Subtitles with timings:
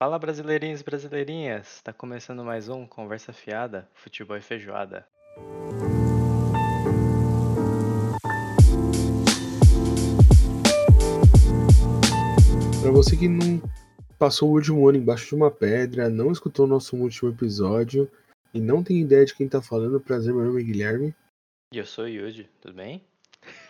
[0.00, 5.04] Fala brasileirinhos e brasileirinhas, tá começando mais um Conversa Fiada, Futebol e Feijoada.
[12.80, 13.60] Para você que não
[14.16, 18.08] passou o último ano embaixo de uma pedra, não escutou o nosso último episódio
[18.54, 21.12] e não tem ideia de quem tá falando, prazer, meu nome é Guilherme.
[21.74, 23.04] E eu sou o Yuji, tudo bem?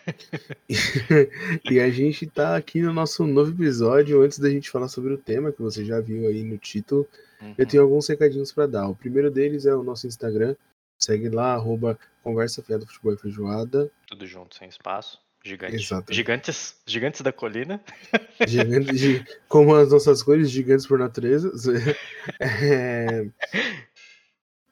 [1.69, 4.21] e a gente tá aqui no nosso novo episódio.
[4.21, 7.07] Antes da gente falar sobre o tema, que você já viu aí no título,
[7.41, 7.55] uhum.
[7.57, 8.87] eu tenho alguns recadinhos para dar.
[8.87, 10.55] O primeiro deles é o nosso Instagram.
[10.97, 13.91] Segue lá, arroba Conversa Fiada Futebol e Feijoada.
[14.07, 15.19] Tudo junto, sem espaço.
[15.43, 15.77] Gigante.
[16.11, 17.81] Gigantes, gigantes da colina.
[18.45, 21.51] Gigantes, como as nossas cores, gigantes por natureza.
[22.39, 23.25] É,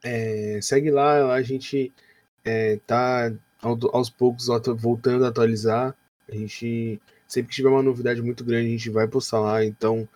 [0.04, 1.92] é, segue lá, a gente
[2.46, 4.48] é, tá aos poucos
[4.78, 5.96] voltando a atualizar.
[6.30, 10.08] A gente, sempre que tiver uma novidade muito grande, a gente vai postar lá, então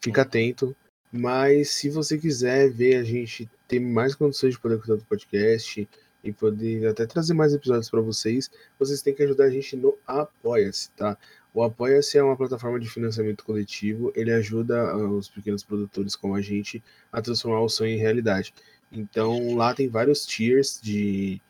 [0.00, 0.74] fica atento.
[1.12, 5.88] Mas se você quiser ver a gente ter mais condições de poder cuidar do podcast
[6.22, 9.96] e poder até trazer mais episódios para vocês, vocês têm que ajudar a gente no
[10.06, 11.16] Apoia-se, tá?
[11.54, 16.34] O Apoia-se é uma plataforma de financiamento coletivo, ele ajuda ah, os pequenos produtores como
[16.34, 18.52] a gente a transformar o sonho em realidade.
[18.92, 21.40] Então lá tem vários tiers de,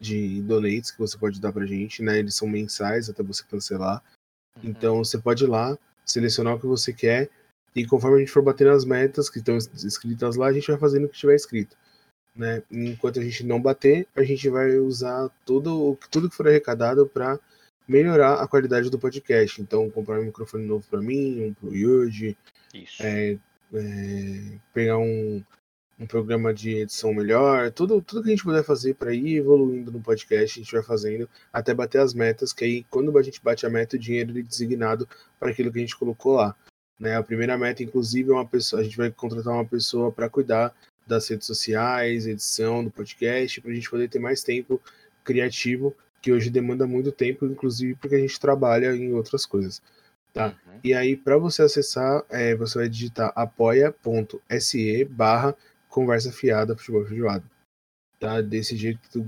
[0.00, 2.18] de donates que você pode dar pra gente, né?
[2.18, 4.02] Eles são mensais até você cancelar.
[4.56, 4.70] Uhum.
[4.70, 7.28] Então você pode ir lá, selecionar o que você quer,
[7.74, 10.78] e conforme a gente for batendo as metas que estão escritas lá, a gente vai
[10.78, 11.76] fazendo o que estiver escrito.
[12.34, 12.62] Né?
[12.70, 17.38] Enquanto a gente não bater, a gente vai usar tudo, tudo que for arrecadado para
[17.86, 19.60] melhorar a qualidade do podcast.
[19.60, 22.36] Então, comprar um microfone novo para mim, um pro Yuji,
[23.00, 23.36] é,
[23.74, 25.42] é, pegar um,
[26.00, 29.92] um programa de edição melhor, tudo, tudo que a gente puder fazer para ir evoluindo
[29.92, 33.42] no podcast, a gente vai fazendo até bater as metas, que aí quando a gente
[33.42, 35.06] bate a meta, o dinheiro é designado
[35.38, 36.56] para aquilo que a gente colocou lá.
[36.98, 37.16] Né?
[37.16, 40.74] A primeira meta, inclusive, é uma pessoa, a gente vai contratar uma pessoa para cuidar
[41.06, 44.80] das redes sociais, edição do podcast, para a gente poder ter mais tempo
[45.22, 49.82] criativo, que hoje demanda muito tempo, inclusive porque a gente trabalha em outras coisas.
[50.32, 50.46] Tá?
[50.46, 50.80] Uhum.
[50.84, 55.54] E aí, para você acessar, é, você vai digitar apoia.se barra
[55.90, 57.44] conversa fiada, futebol feijoado.
[58.18, 58.40] Tá?
[58.40, 59.22] Desse jeito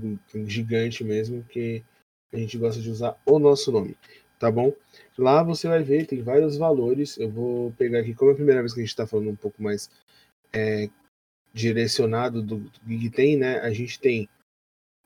[0.47, 1.83] gigante mesmo, que
[2.31, 3.95] a gente gosta de usar o nosso nome,
[4.39, 4.73] tá bom?
[5.17, 7.17] Lá você vai ver, tem vários valores.
[7.17, 9.35] Eu vou pegar aqui, como é a primeira vez que a gente está falando um
[9.35, 9.89] pouco mais
[10.51, 10.89] é,
[11.53, 13.59] direcionado do, do que tem, né?
[13.59, 14.27] A gente tem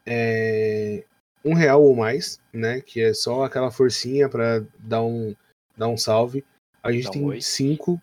[0.05, 1.03] é,
[1.43, 2.81] um real ou mais, né?
[2.81, 5.35] Que é só aquela forcinha para dar um,
[5.75, 6.45] dar um salve.
[6.81, 8.01] A gente tem cinco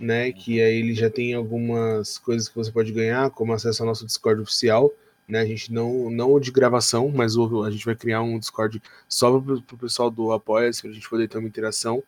[0.00, 0.32] né?
[0.32, 4.06] Que aí ele já tem algumas coisas que você pode ganhar, como acesso ao nosso
[4.06, 4.90] Discord oficial,
[5.28, 5.40] né?
[5.40, 8.82] A gente não, não o de gravação, mas o, a gente vai criar um Discord
[9.06, 12.02] só para o pessoal do Apoia-se, para a gente poder ter uma interação.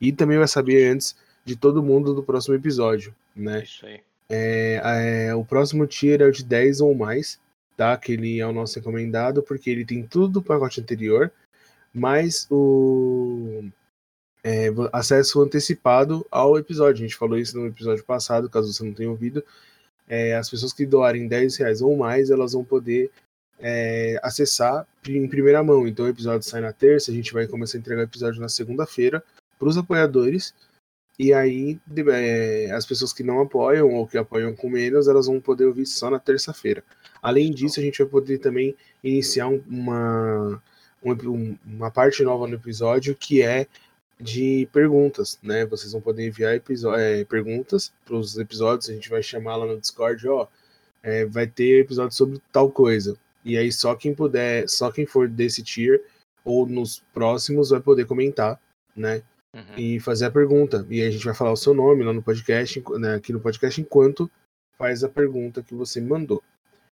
[0.00, 3.62] E também vai saber antes de todo mundo do próximo episódio, né?
[3.62, 4.00] Isso aí.
[4.28, 7.38] É, é, o próximo tier é o de 10 ou mais,
[7.76, 7.96] tá?
[7.96, 11.30] Que ele é o nosso recomendado, porque ele tem tudo do pacote anterior,
[11.94, 13.64] mas o
[14.42, 17.04] é, acesso antecipado ao episódio.
[17.04, 19.42] A gente falou isso no episódio passado, caso você não tenha ouvido.
[20.08, 23.10] É, as pessoas que doarem 10 reais ou mais, elas vão poder
[23.58, 25.86] é, acessar em primeira mão.
[25.86, 28.48] Então o episódio sai na terça, a gente vai começar a entregar o episódio na
[28.48, 29.22] segunda-feira
[29.58, 30.54] para os apoiadores.
[31.18, 31.78] E aí
[32.12, 35.86] é, as pessoas que não apoiam ou que apoiam com menos, elas vão poder ouvir
[35.86, 36.84] só na terça-feira.
[37.22, 40.62] Além disso, a gente vai poder também iniciar uma,
[41.02, 43.66] uma parte nova no episódio que é
[44.18, 45.66] de perguntas, né?
[45.66, 49.78] Vocês vão poder enviar é, perguntas para os episódios, a gente vai chamar lá no
[49.78, 50.46] Discord, ó,
[51.02, 53.16] é, vai ter episódio sobre tal coisa.
[53.44, 56.02] E aí só quem puder, só quem for desse tier
[56.44, 58.60] ou nos próximos vai poder comentar,
[58.94, 59.22] né?
[59.54, 59.78] Uhum.
[59.78, 60.86] E fazer a pergunta.
[60.90, 63.40] E aí a gente vai falar o seu nome lá no podcast, né, aqui no
[63.40, 64.30] podcast, enquanto
[64.78, 66.42] faz a pergunta que você mandou.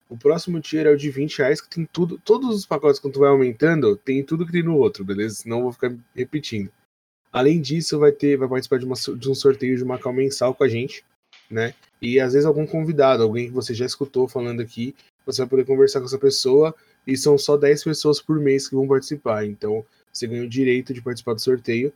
[0.09, 3.10] O próximo tier é o de 20 reais, que tem tudo, todos os pacotes que
[3.10, 5.37] tu vai aumentando, tem tudo que tem no outro, beleza?
[5.37, 6.71] Senão eu vou ficar repetindo.
[7.37, 10.55] Além disso, vai ter, vai participar de, uma, de um sorteio de uma cal mensal
[10.55, 11.05] com a gente,
[11.51, 11.75] né?
[12.01, 14.94] E às vezes algum convidado, alguém que você já escutou falando aqui,
[15.27, 16.75] você vai poder conversar com essa pessoa
[17.06, 19.44] e são só 10 pessoas por mês que vão participar.
[19.44, 21.93] Então, você ganha o direito de participar do sorteio,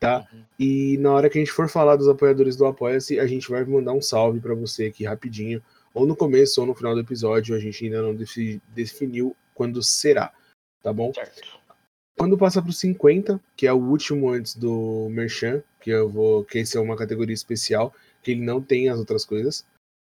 [0.00, 0.26] tá?
[0.32, 0.42] Uhum.
[0.58, 3.62] E na hora que a gente for falar dos apoiadores do Apoia-se, a gente vai
[3.66, 5.62] mandar um salve para você aqui rapidinho,
[5.92, 8.16] ou no começo ou no final do episódio, a gente ainda não
[8.74, 10.32] definiu quando será,
[10.82, 11.12] tá bom?
[11.12, 11.57] Certo.
[12.18, 16.44] Quando passa para o 50, que é o último antes do Merchan, que eu vou.
[16.44, 19.64] que esse é uma categoria especial, que ele não tem as outras coisas.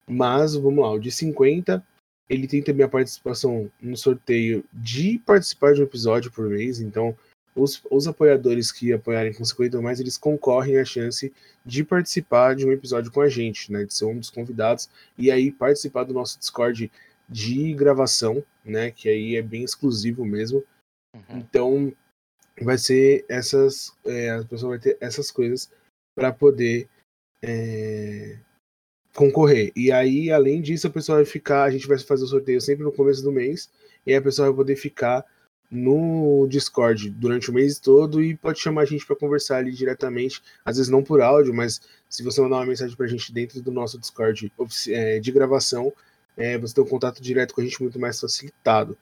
[0.06, 1.84] Mas, vamos lá, o de 50,
[2.30, 6.80] ele tem também a participação no sorteio de participar de um episódio por mês.
[6.80, 7.16] Então,
[7.52, 11.32] os, os apoiadores que apoiarem com 50 ou mais, eles concorrem à chance
[11.66, 13.84] de participar de um episódio com a gente, né?
[13.84, 16.92] De ser um dos convidados e aí participar do nosso Discord
[17.28, 18.92] de gravação, né?
[18.92, 20.62] Que aí é bem exclusivo mesmo.
[21.14, 21.38] Uhum.
[21.38, 21.92] Então
[22.60, 23.96] vai ser essas.
[24.04, 25.70] É, a pessoa vai ter essas coisas
[26.16, 26.88] para poder
[27.42, 28.38] é,
[29.14, 29.72] concorrer.
[29.74, 31.64] E aí, além disso, a pessoa vai ficar.
[31.64, 33.70] A gente vai fazer o sorteio sempre no começo do mês.
[34.06, 35.24] E a pessoa vai poder ficar
[35.70, 40.42] no Discord durante o mês todo e pode chamar a gente para conversar ali diretamente,
[40.64, 43.60] às vezes não por áudio, mas se você mandar uma mensagem para a gente dentro
[43.60, 44.50] do nosso Discord
[44.88, 45.92] é, de gravação,
[46.36, 48.96] é, você tem um contato direto com a gente muito mais facilitado.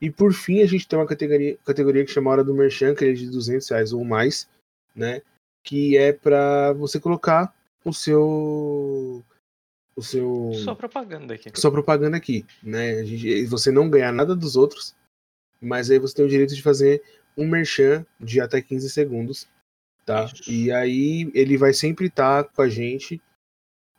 [0.00, 3.04] E por fim, a gente tem uma categoria, categoria que chama Hora do Merchan, que
[3.04, 4.48] é de 200 reais ou mais,
[4.94, 5.22] né?
[5.64, 7.54] Que é para você colocar
[7.84, 9.24] o seu
[9.96, 11.50] o seu sua propaganda aqui.
[11.54, 13.00] Sua propaganda aqui, né?
[13.00, 14.94] A gente, você não ganhar nada dos outros,
[15.60, 17.02] mas aí você tem o direito de fazer
[17.36, 19.48] um merchan de até 15 segundos,
[20.06, 20.30] tá?
[20.46, 23.20] E aí ele vai sempre estar tá com a gente.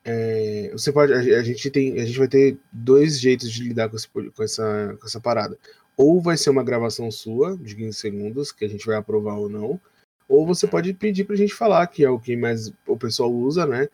[0.06, 3.98] É, você pode, a, gente tem, a gente vai ter dois jeitos de lidar com,
[3.98, 5.60] esse, com, essa, com essa parada.
[6.00, 9.50] Ou vai ser uma gravação sua de 15 segundos que a gente vai aprovar ou
[9.50, 9.80] não,
[10.28, 13.66] ou você pode pedir pra gente falar que é o que mais o pessoal usa,
[13.66, 13.90] né?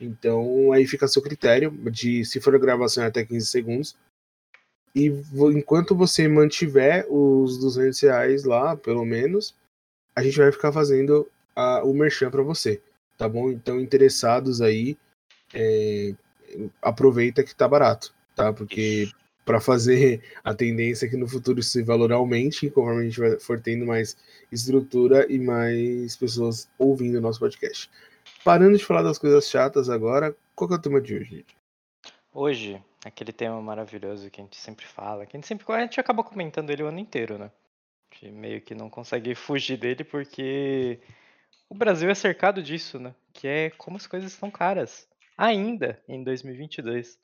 [0.00, 3.96] Então aí fica a seu critério de se for a gravação é até 15 segundos,
[4.94, 5.06] e
[5.56, 9.54] enquanto você mantiver os 200 reais lá, pelo menos,
[10.14, 12.80] a gente vai ficar fazendo a, o merchan para você,
[13.18, 13.50] tá bom?
[13.50, 14.96] Então, interessados aí,
[15.52, 16.14] é,
[16.80, 18.52] aproveita que tá barato, tá?
[18.52, 19.10] Porque
[19.44, 23.84] para fazer a tendência que no futuro esse valor aumente, conforme a gente for tendo
[23.86, 24.16] mais
[24.50, 27.90] estrutura e mais pessoas ouvindo o nosso podcast.
[28.44, 31.46] Parando de falar das coisas chatas agora, qual é o tema de hoje?
[32.32, 36.00] Hoje Aquele tema maravilhoso que a gente sempre fala, que a gente sempre a gente
[36.00, 37.50] acaba comentando ele o ano inteiro, né?
[38.10, 40.98] A gente meio que não consegue fugir dele porque
[41.68, 43.14] o Brasil é cercado disso, né?
[43.30, 45.06] Que é como as coisas estão caras,
[45.36, 47.18] ainda em 2022.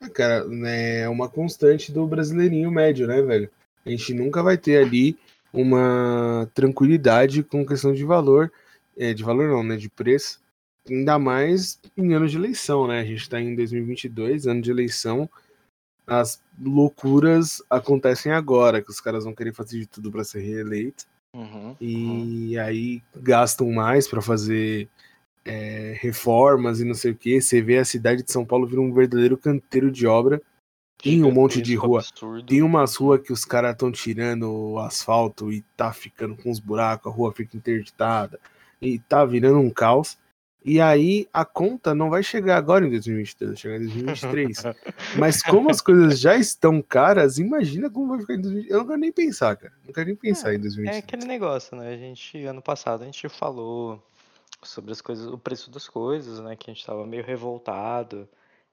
[0.00, 3.50] Ah, cara, né, é uma constante do brasileirinho médio, né, velho?
[3.84, 5.18] A gente nunca vai ter ali
[5.52, 8.50] uma tranquilidade com questão de valor,
[8.96, 10.40] é, de valor não, né, de preço,
[10.88, 13.00] ainda mais em anos de eleição, né?
[13.00, 15.28] A gente está em 2022, ano de eleição.
[16.06, 21.04] As loucuras acontecem agora, que os caras vão querer fazer de tudo para ser reeleito.
[21.32, 22.64] Uhum, e uhum.
[22.64, 24.88] aí gastam mais para fazer
[25.44, 27.40] é, reformas e não sei o que.
[27.40, 30.40] Você vê a cidade de São Paulo vir um verdadeiro canteiro de obra.
[31.02, 32.00] Tem um monte de rua.
[32.00, 32.46] Absurdo.
[32.46, 36.58] Tem umas ruas que os caras estão tirando o asfalto e tá ficando com os
[36.58, 38.38] buracos, a rua fica interditada.
[38.80, 40.18] E tá virando um caos.
[40.62, 44.62] E aí a conta não vai chegar agora em 2023, vai chegar em 2023.
[45.18, 48.70] Mas como as coisas já estão caras, imagina como vai ficar em 2023.
[48.70, 49.72] Eu não quero nem pensar, cara.
[49.86, 50.96] Não quero nem pensar é, em 2023.
[50.96, 51.94] É aquele negócio, né?
[51.94, 54.02] A gente, ano passado, a gente falou
[54.62, 56.56] sobre as coisas, o preço das coisas, né?
[56.56, 58.28] Que a gente tava meio revoltado.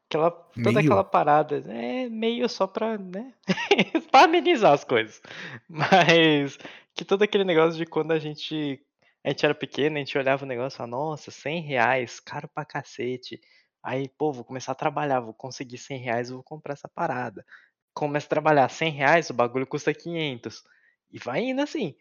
[0.09, 0.79] Aquela, toda meio?
[0.79, 3.33] aquela parada, é meio só pra, né?
[4.11, 5.21] pra amenizar as coisas.
[5.67, 6.57] Mas
[6.93, 8.81] que todo aquele negócio de quando a gente
[9.27, 12.47] a gente era pequeno, a gente olhava o negócio e falava, nossa, 100 reais, caro
[12.47, 13.41] pra cacete.
[13.83, 17.45] Aí, pô, vou começar a trabalhar, vou conseguir 100 reais, vou comprar essa parada.
[17.93, 20.63] Começa a trabalhar 100 reais, o bagulho custa 500.
[21.11, 21.93] E vai indo assim.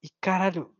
[0.00, 0.72] E caralho,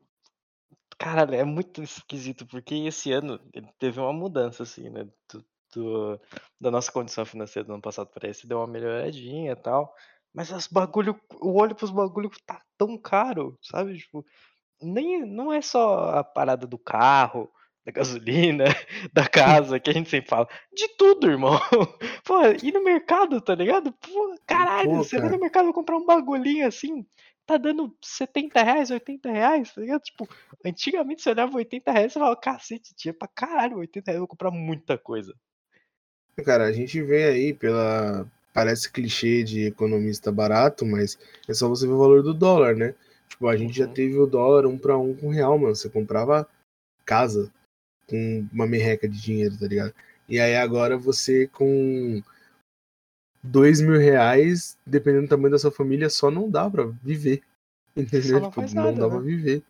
[1.00, 3.40] caralho, é muito esquisito, porque esse ano
[3.78, 5.08] teve uma mudança, assim, né?
[5.32, 5.44] Do,
[5.74, 6.20] do,
[6.60, 9.94] da nossa condição financeira do ano passado para esse, deu uma melhoradinha e tal.
[10.34, 13.96] Mas os bagulho, o olho pros bagulho tá tão caro, sabe?
[13.96, 14.24] Tipo,
[14.82, 17.50] nem não é só a parada do carro,
[17.84, 18.64] da gasolina,
[19.12, 20.46] da casa, que a gente sempre fala.
[20.70, 21.58] De tudo, irmão.
[22.24, 23.90] Pô, ir no mercado, tá ligado?
[23.92, 25.28] Pô, caralho, Pô, você cara.
[25.28, 27.06] vai no mercado comprar um bagulhinho assim,
[27.50, 30.02] tá dando 70 reais, 80 reais, tá ligado?
[30.02, 30.28] Tipo,
[30.64, 34.28] antigamente você olhava 80 reais e falava, cacete, tinha pra caralho, 80 reais, eu vou
[34.28, 35.34] comprar muita coisa.
[36.44, 38.26] Cara, a gente vê aí pela.
[38.52, 41.16] Parece clichê de economista barato, mas
[41.48, 42.94] é só você ver o valor do dólar, né?
[43.28, 43.92] Tipo, a gente já uhum.
[43.92, 45.74] teve o dólar um para um com real, mano.
[45.74, 46.48] Você comprava
[47.04, 47.52] casa
[48.08, 49.94] com uma merreca de dinheiro, tá ligado?
[50.28, 52.20] E aí agora você com
[53.42, 57.42] dois mil reais, dependendo do tamanho da sua família, só não dá pra viver.
[57.96, 58.40] Entendeu?
[58.40, 59.10] Não, tipo, nada, não dá né?
[59.10, 59.62] pra viver.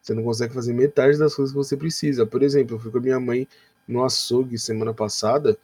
[0.00, 2.26] Você não consegue fazer metade das coisas que você precisa.
[2.26, 3.46] Por exemplo, eu fui com a minha mãe
[3.86, 5.56] no açougue semana passada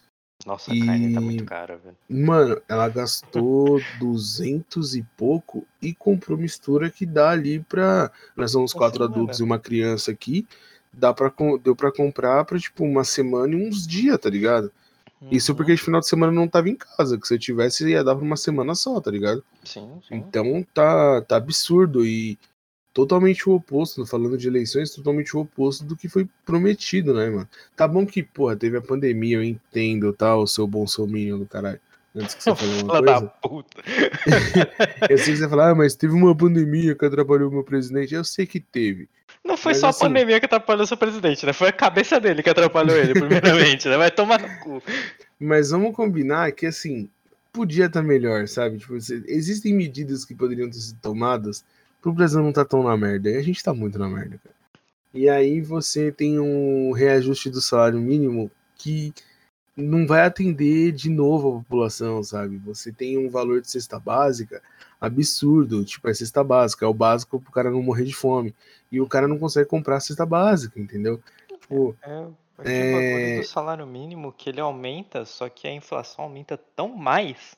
[0.46, 1.96] nossa, a carne tá muito cara, velho.
[2.08, 8.10] Mano, ela gastou 200 e pouco e comprou mistura que dá ali pra.
[8.36, 10.46] Nós somos quatro adultos e uma criança aqui.
[10.92, 14.72] Dá pra, deu pra comprar pra, tipo, uma semana e uns dias, tá ligado?
[15.20, 15.28] Uhum.
[15.32, 18.04] Isso porque de final de semana não tava em casa, que se eu tivesse ia
[18.04, 19.44] dar pra uma semana só, tá ligado?
[19.64, 20.14] Sim, sim.
[20.14, 22.38] Então tá, tá absurdo e
[22.92, 27.48] totalmente o oposto, falando de eleições, totalmente o oposto do que foi prometido, né, mano?
[27.76, 31.80] Tá bom que, porra, teve a pandemia, eu entendo, tá, o seu bolsominion do caralho.
[32.18, 33.02] Antes que você fale uma coisa.
[33.02, 33.82] da puta.
[35.08, 38.14] eu sei que você falar, ah, mas teve uma pandemia que atrapalhou o meu presidente.
[38.14, 39.08] Eu sei que teve.
[39.44, 41.52] Não foi mas, só assim, a pandemia que atrapalhou o seu presidente, né?
[41.52, 43.96] Foi a cabeça dele que atrapalhou ele, primeiramente, né?
[43.96, 44.82] Vai tomar no cu.
[45.38, 47.08] Mas vamos combinar que, assim,
[47.52, 48.78] podia estar tá melhor, sabe?
[48.78, 51.64] Tipo, existem medidas que poderiam ter sido tomadas
[52.00, 53.30] pro Brasil não tá tão na merda.
[53.30, 54.54] E a gente tá muito na merda, cara.
[55.12, 59.12] E aí você tem um reajuste do salário mínimo que
[59.82, 62.56] não vai atender de novo a população, sabe?
[62.58, 64.60] Você tem um valor de cesta básica
[65.00, 68.54] absurdo, tipo, é cesta básica, é o básico pro cara não morrer de fome.
[68.90, 71.20] E o cara não consegue comprar a cesta básica, entendeu?
[71.46, 72.26] Tipo, é,
[72.64, 73.40] é, é...
[73.40, 77.56] do salário mínimo que ele aumenta, só que a inflação aumenta tão mais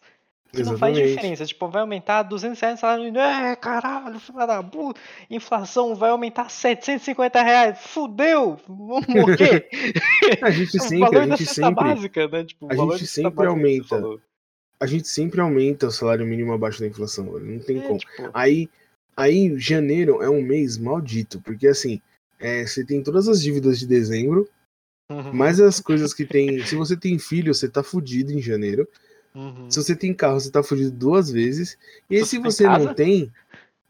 [0.52, 1.46] que não faz diferença.
[1.46, 3.22] Tipo, vai aumentar 200 reais salário mínimo.
[3.22, 5.00] É, caralho, filha da puta.
[5.30, 7.78] Inflação vai aumentar 750 reais.
[7.78, 8.58] Fudeu!
[8.66, 9.68] Vamos morrer.
[10.42, 12.44] a gente sempre, a gente sempre, básica, né?
[12.44, 14.02] tipo, a gente sempre aumenta.
[14.78, 17.26] A gente sempre aumenta o salário mínimo abaixo da inflação.
[17.38, 17.98] Não tem é, como.
[17.98, 18.30] Tipo...
[18.32, 18.68] Aí,
[19.16, 22.00] aí, janeiro é um mês maldito, porque assim,
[22.38, 24.48] é, você tem todas as dívidas de dezembro,
[25.10, 25.32] uhum.
[25.34, 26.64] mais as coisas que tem.
[26.64, 28.88] Se você tem filho, você tá fudido em janeiro.
[29.34, 29.70] Uhum.
[29.70, 31.78] Se você tem carro, você tá fudido duas vezes.
[32.08, 33.32] E aí, se você não tem.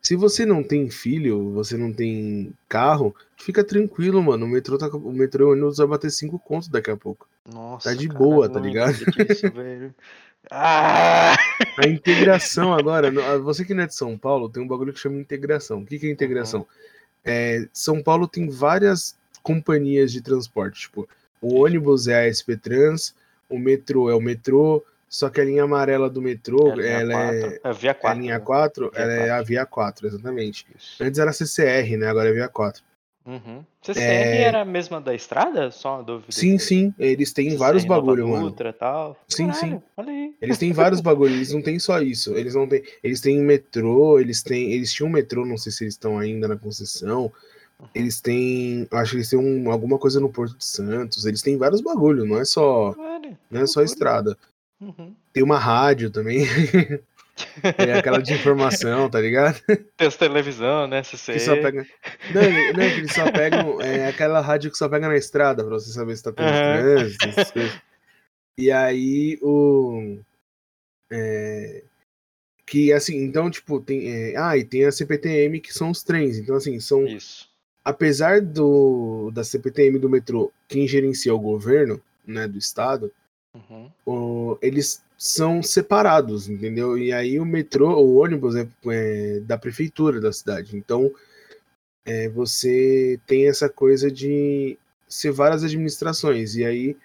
[0.02, 4.46] Se você não tem filho, você não tem carro, fica tranquilo, mano.
[4.46, 7.28] O metrô, tá, o metrô e o ônibus vai bater cinco contos daqui a pouco.
[7.52, 8.96] Nossa, tá de cara, boa, tá ligado?
[9.28, 9.94] Isso, velho.
[10.50, 11.36] Ah!
[11.76, 15.20] A integração agora, você que não é de São Paulo, tem um bagulho que chama
[15.20, 15.80] integração.
[15.80, 16.60] O que, que é integração?
[16.60, 16.66] Uhum.
[17.24, 20.82] É, São Paulo tem várias companhias de transporte.
[20.82, 21.08] Tipo,
[21.40, 23.14] o ônibus é a SP Trans,
[23.48, 27.60] o metrô é o metrô, só que a linha amarela do metrô, é ela é,
[27.64, 28.90] é, via 4, é a linha 4, né?
[28.94, 29.26] ela 4.
[29.26, 30.66] é a via 4, exatamente.
[30.78, 31.02] Isso.
[31.02, 32.06] Antes era CCR, né?
[32.06, 32.80] Agora é via 4.
[33.26, 33.64] Uhum.
[33.82, 34.42] CCR é...
[34.42, 35.68] era a mesma da estrada?
[35.72, 36.30] Só uma dúvida.
[36.30, 36.94] Sim, sim.
[36.96, 38.44] Eles têm CCR vários bagulho, mano.
[38.44, 39.16] Ultra, tal.
[39.26, 40.34] Sim, Caralho, sim.
[40.40, 41.34] Eles têm vários bagulhos.
[41.34, 42.32] Eles não têm só isso.
[42.36, 42.84] Eles não têm.
[43.02, 44.20] Eles têm metrô.
[44.20, 44.70] Eles têm.
[44.70, 45.44] Eles tinham metrô.
[45.44, 47.32] Não sei se eles estão ainda na concessão.
[47.80, 47.88] Uhum.
[47.96, 48.86] Eles têm.
[48.92, 51.26] Acho que eles têm um, alguma coisa no Porto de Santos.
[51.26, 52.24] Eles têm vários bagulho.
[52.24, 52.94] Não é só.
[53.50, 54.38] não é só estrada.
[54.80, 55.14] Uhum.
[55.32, 56.46] Tem uma rádio também.
[57.78, 59.60] É aquela de informação, tá ligado?
[59.96, 61.02] Tem as televisão, né?
[61.02, 61.32] CC.
[61.32, 61.86] Que só pega...
[62.34, 63.80] Não, não, que eles só pegam.
[63.80, 66.52] É aquela rádio que só pega na estrada pra você saber se tá tendo uhum.
[66.52, 67.80] trânsito, essas coisas.
[68.58, 70.18] E aí o.
[71.10, 71.82] É...
[72.66, 74.10] Que assim, então, tipo, tem.
[74.10, 74.36] É...
[74.36, 76.38] Ah, e tem a CPTM, que são os trens.
[76.38, 77.06] Então, assim, são.
[77.06, 77.48] Isso.
[77.82, 83.10] Apesar do da CPTM do metrô, quem gerencia o governo, né, do estado,
[83.54, 83.90] Uhum.
[84.06, 86.96] O, eles são separados, entendeu?
[86.96, 90.76] E aí o metrô, o ônibus é, é da prefeitura da cidade.
[90.76, 91.12] Então
[92.06, 94.78] é, você tem essa coisa de
[95.08, 96.54] ser várias administrações.
[96.56, 96.96] E aí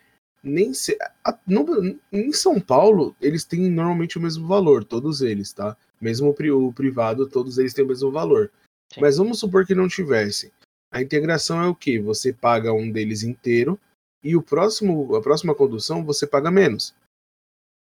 [0.43, 5.51] nem se, a, no, em São Paulo eles têm normalmente o mesmo valor, todos eles,
[5.51, 5.75] tá?
[5.99, 8.51] Mesmo o, o privado, todos eles têm o mesmo valor.
[8.93, 9.01] Sim.
[9.01, 10.53] Mas vamos supor que não tivesse.
[10.91, 11.99] A integração é o que?
[11.99, 13.79] Você paga um deles inteiro
[14.25, 16.95] e o próximo, a próxima condução você paga menos.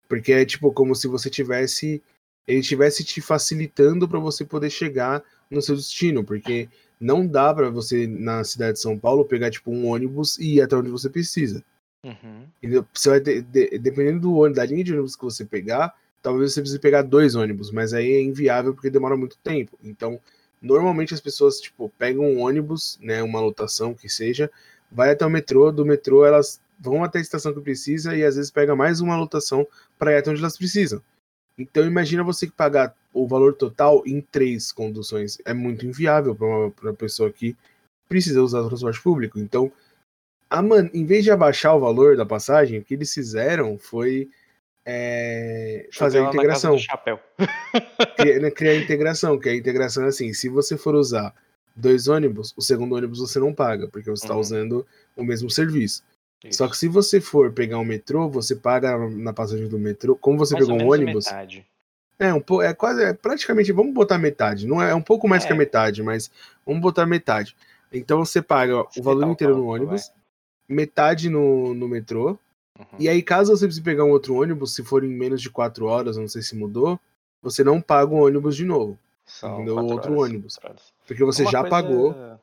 [0.09, 2.03] Porque é tipo como se você tivesse
[2.49, 6.69] ele tivesse te facilitando para você poder chegar no seu destino, porque
[6.99, 10.63] não dá para você na cidade de São Paulo pegar tipo um ônibus e ir
[10.63, 11.63] até onde você precisa.
[12.03, 12.47] Uhum.
[12.95, 16.53] Você vai de, de, dependendo do ônibus, da linha de ônibus que você pegar, talvez
[16.53, 19.79] você precise pegar dois ônibus, mas aí é inviável porque demora muito tempo.
[19.85, 20.19] Então,
[20.61, 24.51] normalmente as pessoas tipo pegam um ônibus, né, uma lotação que seja,
[24.91, 28.37] vai até o metrô, do metrô elas vão até a estação que precisa e às
[28.37, 29.67] vezes pega mais uma lotação
[29.99, 31.03] para ir até onde elas precisam.
[31.59, 35.39] Então imagina você que pagar o valor total em três conduções.
[35.45, 37.55] É muito inviável para uma, uma pessoa que
[38.09, 39.39] precisa usar o transporte público.
[39.39, 39.71] Então,
[40.49, 40.89] a man...
[40.95, 44.31] em vez de abaixar o valor da passagem, o que eles fizeram foi
[44.87, 45.89] é...
[45.93, 46.77] fazer a integração.
[48.17, 51.35] criar, né, criar a integração, que a integração é assim, se você for usar
[51.75, 54.41] dois ônibus, o segundo ônibus você não paga, porque você está uhum.
[54.41, 54.87] usando
[55.17, 56.03] o mesmo serviço.
[56.45, 56.59] Isso.
[56.59, 60.17] Só que se você for pegar um metrô, você paga na passagem do metrô.
[60.17, 61.27] Como você mais pegou um ônibus.
[61.27, 61.67] Metade.
[62.19, 64.67] É, um pouco, é quase, é praticamente, vamos botar metade.
[64.67, 65.47] Não é, é um pouco mais é.
[65.47, 66.31] que a metade, mas
[66.67, 67.57] vamos botar metade.
[67.93, 70.77] Então você paga você o valor inteiro no ônibus, vai.
[70.77, 72.39] metade no, no metrô.
[72.79, 72.87] Uhum.
[72.99, 75.87] E aí, caso você precise pegar um outro ônibus, se for em menos de quatro
[75.87, 77.01] horas, não sei se mudou,
[77.43, 78.99] você não paga o ônibus de novo.
[79.31, 79.77] São entendeu?
[79.77, 80.59] Outro horas, ônibus.
[81.07, 81.71] Porque você Uma já coisa...
[81.71, 82.41] pagou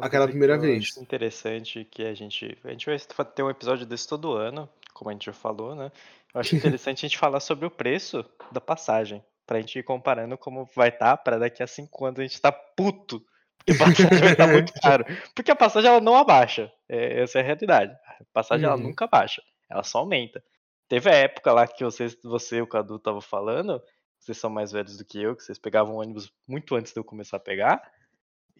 [0.00, 0.96] aquela primeira vez.
[0.96, 2.58] interessante que a gente.
[2.64, 5.92] A gente vai ter um episódio desse todo ano, como a gente já falou, né?
[6.34, 9.24] Eu acho interessante a gente falar sobre o preço da passagem.
[9.46, 12.38] Pra gente ir comparando como vai estar tá, para daqui a cinco anos a gente
[12.38, 13.24] tá puto
[13.64, 15.04] Porque a passagem vai estar muito caro.
[15.34, 16.70] Porque a passagem ela não abaixa.
[16.88, 17.92] É, essa é a realidade.
[17.92, 18.72] A passagem uhum.
[18.72, 19.40] ela nunca abaixa.
[19.70, 20.42] Ela só aumenta.
[20.88, 23.80] Teve a época lá que vocês, você e o Cadu tava falando,
[24.28, 27.04] vocês são mais velhos do que eu, que vocês pegavam ônibus muito antes de eu
[27.04, 27.82] começar a pegar.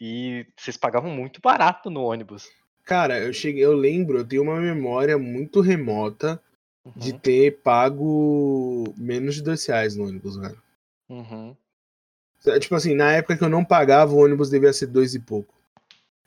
[0.00, 2.48] E vocês pagavam muito barato no ônibus.
[2.84, 6.40] Cara, eu cheguei, eu lembro, eu tenho uma memória muito remota
[6.84, 6.92] uhum.
[6.96, 10.62] de ter pago menos de dois reais no ônibus, velho.
[11.08, 11.54] Uhum.
[12.60, 15.54] Tipo assim, na época que eu não pagava, o ônibus devia ser dois e pouco.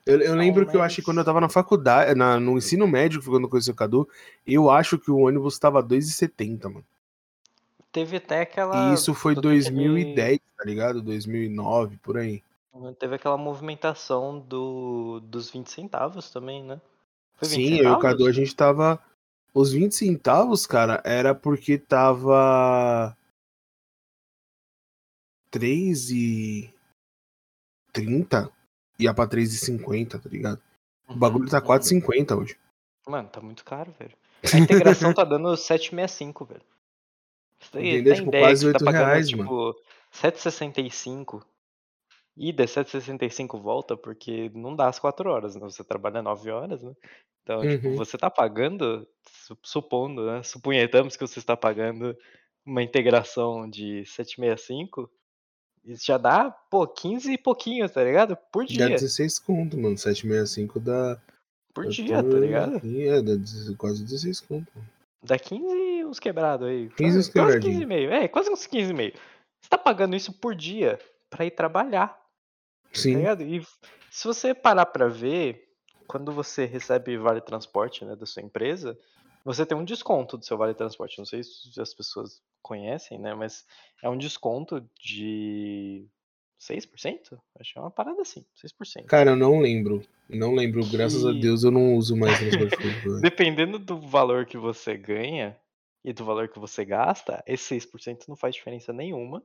[0.05, 2.87] Eu, eu lembro que eu acho que quando eu tava na faculdade, na, no ensino
[2.87, 4.07] médio, quando eu conheci o Cadu,
[4.45, 6.85] eu acho que o ônibus tava 2,70, mano.
[7.91, 8.91] Teve até aquela.
[8.91, 11.01] E isso foi 2010, tá ligado?
[11.01, 12.41] 2009, por aí.
[12.97, 16.79] Teve aquela movimentação do, dos 20 centavos também, né?
[17.41, 18.99] Sim, eu e o Cadu, a gente tava.
[19.53, 23.15] Os 20 centavos, cara, era porque tava.
[25.49, 26.73] 3 e.
[27.91, 28.49] 30
[28.97, 30.61] ia pra 3,50, tá ligado?
[31.09, 32.57] O bagulho tá 4,50 hoje.
[33.05, 34.15] Mano, tá muito caro, velho.
[34.53, 36.61] A integração tá dando 7,65, velho.
[37.73, 38.15] Entendeu?
[38.15, 39.75] Tipo, quase 8 tá pagando, reais, tipo, mano.
[40.13, 41.43] 7,65
[42.35, 45.61] ida, 7,65 volta, porque não dá as 4 horas, né?
[45.61, 46.93] Você trabalha 9 horas, né?
[47.43, 47.79] Então, tipo, uhum.
[47.79, 49.07] tipo, você tá pagando,
[49.63, 50.43] supondo, né?
[50.43, 52.17] Supunhetamos que você está pagando
[52.65, 55.09] uma integração de 765,
[55.83, 58.37] isso já dá, pô, 15 e pouquinho, tá ligado?
[58.51, 58.87] Por dia.
[58.87, 59.97] Dá 16 conto, mano.
[59.97, 61.19] 765 dá.
[61.73, 62.29] Por dia, tô...
[62.29, 62.81] tá ligado?
[62.83, 63.33] É, dá
[63.77, 64.71] quase 16 conto.
[65.23, 66.89] Dá 15 uns quebrados aí.
[66.89, 67.55] 15 uns quebrados.
[67.63, 68.11] Quase 15,5.
[68.11, 69.13] É, quase uns 15,5.
[69.61, 70.99] Você tá pagando isso por dia
[71.29, 72.19] pra ir trabalhar.
[72.91, 73.23] Sim.
[73.23, 73.33] Tá?
[73.41, 73.65] E
[74.09, 75.69] se você parar pra ver,
[76.07, 78.97] quando você recebe vale transporte, né, da sua empresa,
[79.45, 81.19] você tem um desconto do seu vale transporte.
[81.19, 83.33] Não sei se as pessoas conhecem, né?
[83.33, 83.65] Mas
[84.03, 86.07] é um desconto de
[86.61, 87.39] 6%?
[87.59, 89.05] Acho que é uma parada assim, 6%.
[89.05, 90.03] Cara, eu não lembro.
[90.29, 90.81] Não lembro.
[90.83, 90.91] Que...
[90.91, 93.19] Graças a Deus eu não uso mais transporte público.
[93.21, 95.57] Dependendo do valor que você ganha
[96.05, 99.43] e do valor que você gasta, esse 6% não faz diferença nenhuma.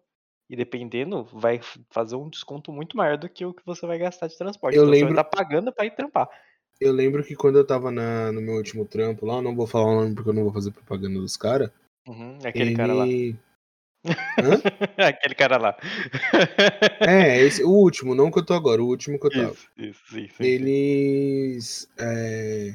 [0.48, 1.58] E dependendo, vai
[1.90, 4.76] fazer um desconto muito maior do que o que você vai gastar de transporte.
[4.76, 5.08] Eu então lembro...
[5.08, 6.28] você vai estar pagando para ir trampar.
[6.80, 9.86] Eu lembro que quando eu tava na, no meu último trampo lá, não vou falar
[9.86, 11.70] o nome porque eu não vou fazer propaganda dos caras.
[12.06, 12.76] Uhum, aquele ele...
[12.76, 13.06] cara lá.
[14.96, 15.76] aquele cara lá.
[17.00, 19.52] é, esse, o último, não que eu tô agora, o último que eu tava.
[19.52, 21.88] Isso, isso, isso, Eles.
[21.98, 22.74] É...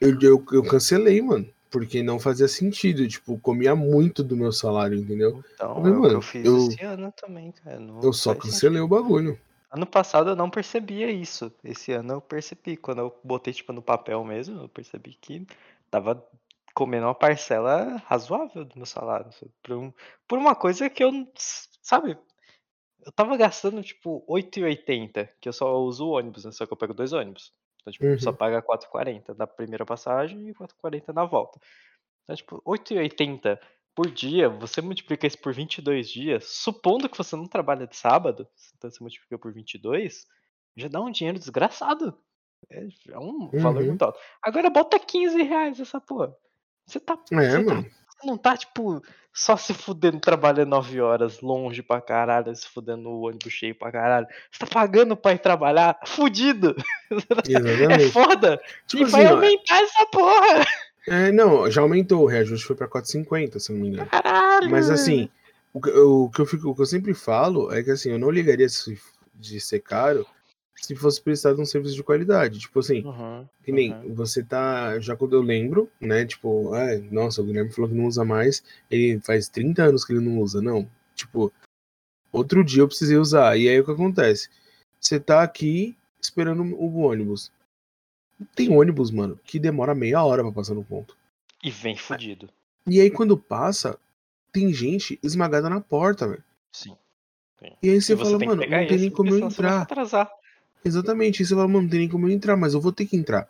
[0.00, 1.48] Eu, eu, eu cancelei, mano.
[1.70, 5.42] Porque não fazia sentido, tipo, comia muito do meu salário, entendeu?
[5.54, 7.80] Então, eu, falei, mano, eu fiz eu, esse ano também, cara.
[7.80, 8.84] Não eu só cancelei sentido.
[8.84, 9.38] o bagulho.
[9.70, 11.50] Ano passado eu não percebia isso.
[11.64, 12.76] Esse ano eu percebi.
[12.76, 15.46] Quando eu botei, tipo, no papel mesmo, eu percebi que
[15.90, 16.22] tava
[16.74, 19.30] comendo uma parcela razoável do meu salário.
[19.62, 19.92] Por, um,
[20.26, 21.10] por uma coisa que eu,
[21.82, 22.18] sabe,
[23.04, 26.52] eu tava gastando, tipo, 8,80, que eu só uso o ônibus, né?
[26.52, 27.52] Só que eu pego dois ônibus.
[27.80, 28.18] Então, tipo, uhum.
[28.18, 31.60] só paga 4,40 na primeira passagem e 4,40 na volta.
[32.24, 33.58] Então, tipo, 8,80
[33.94, 38.48] por dia, você multiplica isso por 22 dias, supondo que você não trabalha de sábado,
[38.76, 40.26] então você multiplica por 22,
[40.76, 42.16] já dá um dinheiro desgraçado.
[42.70, 43.60] É, é um uhum.
[43.60, 44.18] valor muito alto.
[44.40, 46.34] Agora bota 15 reais essa porra.
[46.92, 47.18] Você tá.
[47.32, 47.86] É, tá, mano.
[48.20, 49.02] Você não tá, tipo,
[49.32, 53.90] só se fudendo trabalhando 9 horas, longe pra caralho, se fudendo no ônibus cheio pra
[53.90, 54.26] caralho.
[54.50, 55.98] Você tá pagando pra ir trabalhar?
[56.06, 56.76] Fudido!
[57.90, 58.60] É foda!
[58.86, 60.66] Tipo e assim, vai aumentar ó, essa porra!
[61.06, 64.08] É, não, já aumentou, o reajuste foi pra 4,50, se não me engano.
[64.08, 64.70] Caralho!
[64.70, 65.28] Mas assim,
[65.74, 68.18] o, o, o, que eu fico, o que eu sempre falo é que assim, eu
[68.18, 68.66] não ligaria
[69.34, 70.26] de ser caro
[70.82, 72.58] se fosse prestado um serviço de qualidade.
[72.58, 74.14] Tipo assim, uhum, que nem uhum.
[74.14, 74.98] você tá.
[74.98, 76.26] Já quando eu lembro, né?
[76.26, 78.64] Tipo, ah, nossa, o Guilherme falou que não usa mais.
[78.90, 80.60] Ele faz 30 anos que ele não usa.
[80.60, 80.90] Não.
[81.14, 81.52] Tipo,
[82.32, 83.56] outro dia eu precisei usar.
[83.56, 84.50] E aí o que acontece?
[85.00, 87.52] Você tá aqui esperando o ônibus.
[88.56, 91.16] Tem ônibus, mano, que demora meia hora para passar no ponto.
[91.62, 92.50] E vem fudido.
[92.88, 93.96] E aí quando passa,
[94.50, 96.42] tem gente esmagada na porta, velho.
[96.72, 96.96] Sim.
[97.60, 97.72] Sim.
[97.80, 99.86] E aí você, você fala, mano, não tem nem como eu entrar.
[100.84, 103.48] Exatamente, isso não tem nem como eu entrar, mas eu vou ter que entrar.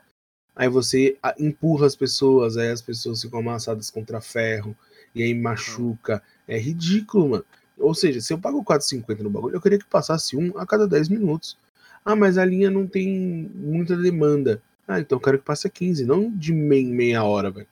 [0.55, 4.77] Aí você empurra as pessoas, aí as pessoas ficam amassadas contra ferro,
[5.15, 6.23] e aí machuca.
[6.47, 7.45] É ridículo, mano.
[7.79, 10.87] Ou seja, se eu pago 4,50 no bagulho, eu queria que passasse um a cada
[10.87, 11.57] 10 minutos.
[12.05, 14.63] Ah, mas a linha não tem muita demanda.
[14.87, 17.67] Ah, então eu quero que passe a 15, não de meia, meia hora, velho.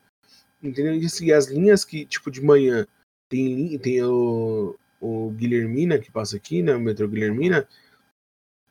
[0.62, 0.94] Entendeu?
[0.94, 2.86] E assim, as linhas que, tipo, de manhã
[3.28, 6.74] tem, tem o, o Guilhermina que passa aqui, né?
[6.74, 7.66] O metrô Guilhermina.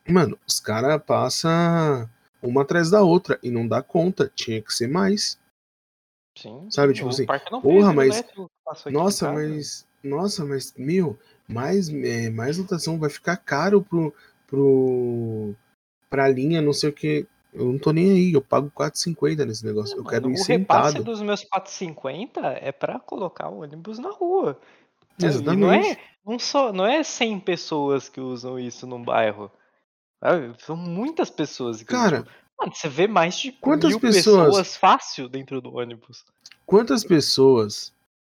[0.10, 2.10] Mano, os caras passam
[2.42, 4.32] uma atrás da outra e não dá conta.
[4.34, 5.40] Tinha que ser mais.
[6.38, 6.68] Sim.
[6.70, 7.26] Sabe, tipo assim,
[7.62, 8.24] porra, mas.
[8.92, 9.88] Nossa, mas.
[10.02, 14.14] Nossa, mas, meu, mais, é, mais lotação vai ficar caro pro,
[14.48, 15.54] pro,
[16.10, 17.28] pra linha, não sei o que.
[17.54, 19.98] Eu não tô nem aí, eu pago 4,50 nesse negócio.
[19.98, 20.82] eu quero ir o sentado.
[20.82, 24.58] O repasse dos meus 4,50 é para colocar o ônibus na rua.
[25.22, 25.58] Exatamente.
[25.58, 29.52] E não é, não, só, não é 100 pessoas que usam isso num bairro.
[30.60, 31.82] São muitas pessoas.
[31.84, 32.28] Cara,
[32.58, 36.26] mano, você vê mais de quantas pessoas, pessoas fácil dentro do ônibus.
[36.66, 37.94] Quantas pessoas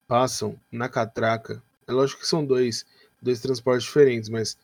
[0.06, 1.62] passam na catraca?
[1.86, 2.86] É lógico que são dois,
[3.20, 4.56] dois transportes diferentes, mas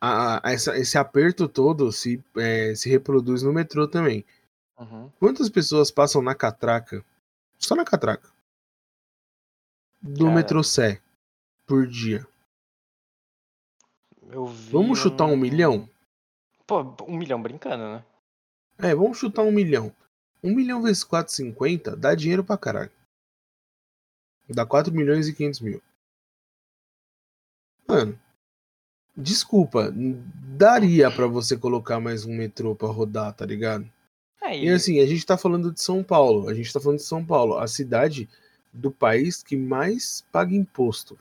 [0.00, 4.24] a, a, essa, esse aperto todo se, é, se reproduz no metrô também.
[4.76, 5.08] Uhum.
[5.20, 7.04] Quantas pessoas passam na catraca?
[7.56, 8.28] Só na catraca.
[10.02, 10.34] Do Cara.
[10.34, 11.00] metrô Sé
[11.64, 12.26] por dia.
[14.70, 15.88] vamos chutar um milhão?
[16.66, 18.04] Pô, um milhão brincando, né?
[18.78, 19.94] É, vamos chutar um milhão.
[20.42, 22.90] Um milhão vezes 4,50 dá dinheiro pra caralho.
[24.48, 25.82] Dá 4 milhões e 500 mil.
[27.86, 28.18] Mano,
[29.16, 29.92] Desculpa,
[30.56, 33.86] daria para você colocar mais um metrô para rodar, tá ligado?
[34.40, 34.64] Aí.
[34.64, 37.24] E assim, a gente tá falando de São Paulo, a gente tá falando de São
[37.24, 38.26] Paulo, a cidade
[38.72, 41.18] do país que mais paga imposto.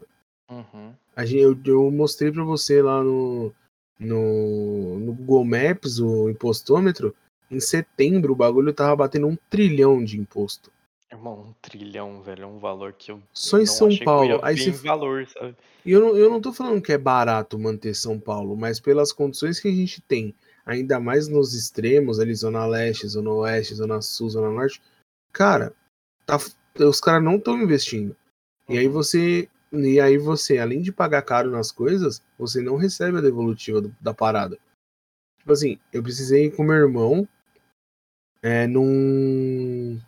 [0.49, 0.93] Uhum.
[1.13, 3.53] A gente, eu, eu mostrei para você lá no,
[4.01, 7.15] no, no Google Maps o impostômetro.
[7.49, 10.71] Em setembro o bagulho tava batendo um trilhão de imposto.
[11.11, 13.21] Irmão, um trilhão, velho, é um valor que eu.
[13.33, 14.39] Só em São Paulo.
[14.43, 14.71] Aí você...
[14.71, 15.55] valor, sabe?
[15.85, 19.11] E eu não, eu não tô falando que é barato manter São Paulo, mas pelas
[19.11, 20.33] condições que a gente tem,
[20.65, 24.81] ainda mais nos extremos, ali, Zona Leste, Zona Oeste, Zona Sul, Zona Norte,
[25.33, 25.73] cara,
[26.25, 26.39] tá,
[26.79, 28.15] os caras não estão investindo.
[28.69, 28.93] E aí uhum.
[28.93, 29.49] você.
[29.71, 33.95] E aí você, além de pagar caro nas coisas, você não recebe a devolutiva do,
[34.01, 34.57] da parada.
[35.39, 37.27] Tipo assim, eu precisei ir com meu irmão
[38.41, 39.99] é, num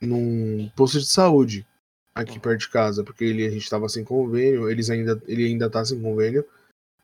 [0.00, 1.66] num posto de saúde
[2.14, 5.70] aqui perto de casa, porque ele, a gente estava sem convênio, eles ainda, ele ainda
[5.70, 6.44] tá sem convênio,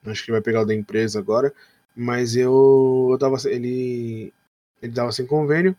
[0.05, 1.55] acho que ele vai pegar o da empresa agora,
[1.97, 4.33] mas eu, eu tava, ele,
[4.83, 5.77] ele tava sem convênio,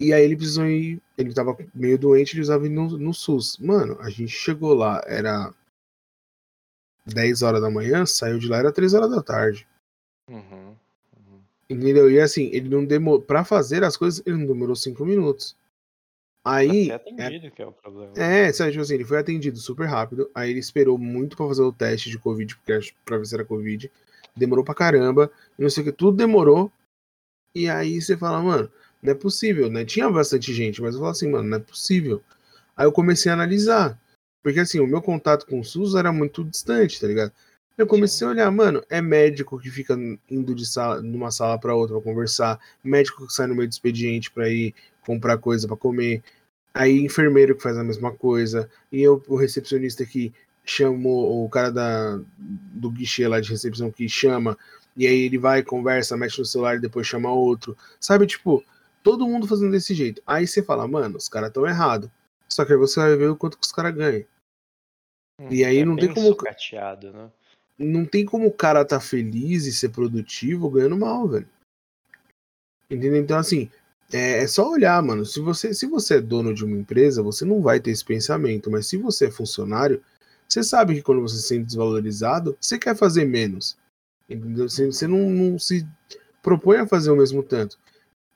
[0.00, 3.58] e aí ele precisou ir, ele tava meio doente, ele usava ir no, no SUS.
[3.58, 5.52] Mano, a gente chegou lá, era
[7.04, 9.68] 10 horas da manhã, saiu de lá, era 3 horas da tarde.
[10.26, 10.74] Uhum,
[11.14, 11.40] uhum.
[11.68, 12.10] Entendeu?
[12.10, 15.54] E assim, ele não demorou, pra fazer as coisas, ele não demorou 5 minutos.
[16.42, 16.90] Aí.
[16.90, 18.14] Atendido, é, que é o problema.
[18.16, 20.30] É, sabe, tipo assim, ele foi atendido super rápido.
[20.34, 23.44] Aí ele esperou muito pra fazer o teste de Covid, porque pra ver se era
[23.44, 23.92] Covid.
[24.34, 25.30] Demorou pra caramba.
[25.58, 26.72] E não sei o que, tudo demorou.
[27.54, 29.84] E aí você fala, mano, não é possível, né?
[29.84, 32.22] Tinha bastante gente, mas eu falo assim, mano, não é possível.
[32.76, 33.98] Aí eu comecei a analisar.
[34.42, 37.32] Porque assim, o meu contato com o SUS era muito distante, tá ligado?
[37.76, 39.94] Eu comecei a olhar, mano, é médico que fica
[40.30, 43.72] indo de sala, numa sala para outra pra conversar, médico que sai no meio do
[43.72, 46.22] expediente para ir comprar coisa para comer.
[46.74, 48.68] Aí enfermeiro que faz a mesma coisa.
[48.92, 50.32] E eu, o recepcionista que
[50.64, 54.56] chamou o cara da, do guichê lá de recepção que chama,
[54.96, 57.76] e aí ele vai, conversa, mexe no celular e depois chama outro.
[57.98, 58.62] Sabe, tipo,
[59.02, 60.22] todo mundo fazendo desse jeito.
[60.26, 62.10] Aí você fala, mano, os caras estão errados.
[62.48, 64.24] Só que aí você vai ver o quanto que os caras ganham.
[65.40, 66.26] Hum, e aí é não tem como.
[66.28, 67.30] Sucateado, né?
[67.78, 71.48] Não tem como o cara tá feliz e ser produtivo ganhando mal, velho.
[72.90, 73.16] Entendeu?
[73.16, 73.70] Então, assim,
[74.12, 75.24] é, é, só olhar, mano.
[75.24, 78.70] Se você, se você é dono de uma empresa, você não vai ter esse pensamento.
[78.70, 80.02] Mas se você é funcionário,
[80.48, 83.78] você sabe que quando você se sente desvalorizado, você quer fazer menos.
[84.28, 84.68] Entendeu?
[84.68, 85.86] Você, você não, não, se
[86.42, 87.78] propõe a fazer o mesmo tanto.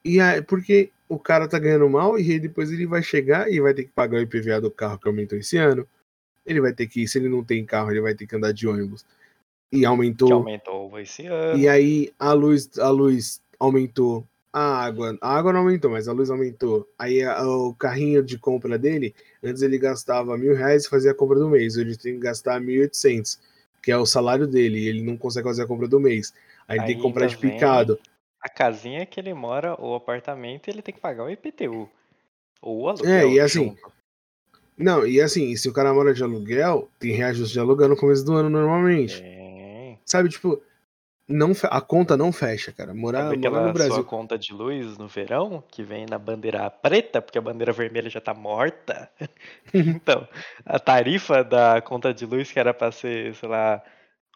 [0.05, 3.73] E aí, porque o cara tá ganhando mal e depois ele vai chegar e vai
[3.73, 5.87] ter que pagar o IPVA do carro que aumentou esse ano.
[6.45, 8.67] Ele vai ter que, se ele não tem carro, ele vai ter que andar de
[8.67, 9.03] ônibus.
[9.71, 10.27] E aumentou.
[10.27, 11.59] Que aumentou esse ano.
[11.59, 15.17] E aí a luz, a luz aumentou a água.
[15.19, 16.87] A água não aumentou, mas a luz aumentou.
[16.99, 21.15] Aí a, o carrinho de compra dele, antes ele gastava mil reais e fazia a
[21.15, 21.75] compra do mês.
[21.75, 23.39] Hoje ele tem que gastar mil oitocentos,
[23.81, 24.81] que é o salário dele.
[24.81, 26.31] E ele não consegue fazer a compra do mês.
[26.67, 27.99] Aí ele tem que comprar de picado.
[28.45, 31.89] A casinha que ele mora, o apartamento, ele tem que pagar o IPTU.
[32.61, 33.11] Ou o aluguel.
[33.11, 33.75] É, e assim.
[34.77, 38.23] Não, e assim, se o cara mora de aluguel, tem reajuste de aluguel no começo
[38.23, 39.19] do ano normalmente.
[39.23, 39.97] É.
[40.05, 40.61] Sabe, tipo,
[41.27, 42.93] não, a conta não fecha, cara.
[42.93, 43.95] Morar, Sabe morar no Brasil.
[43.95, 48.11] Sua conta de luz no verão, que vem na bandeira preta, porque a bandeira vermelha
[48.11, 49.09] já tá morta.
[49.73, 50.27] então,
[50.63, 53.81] a tarifa da conta de luz, que era pra ser, sei lá,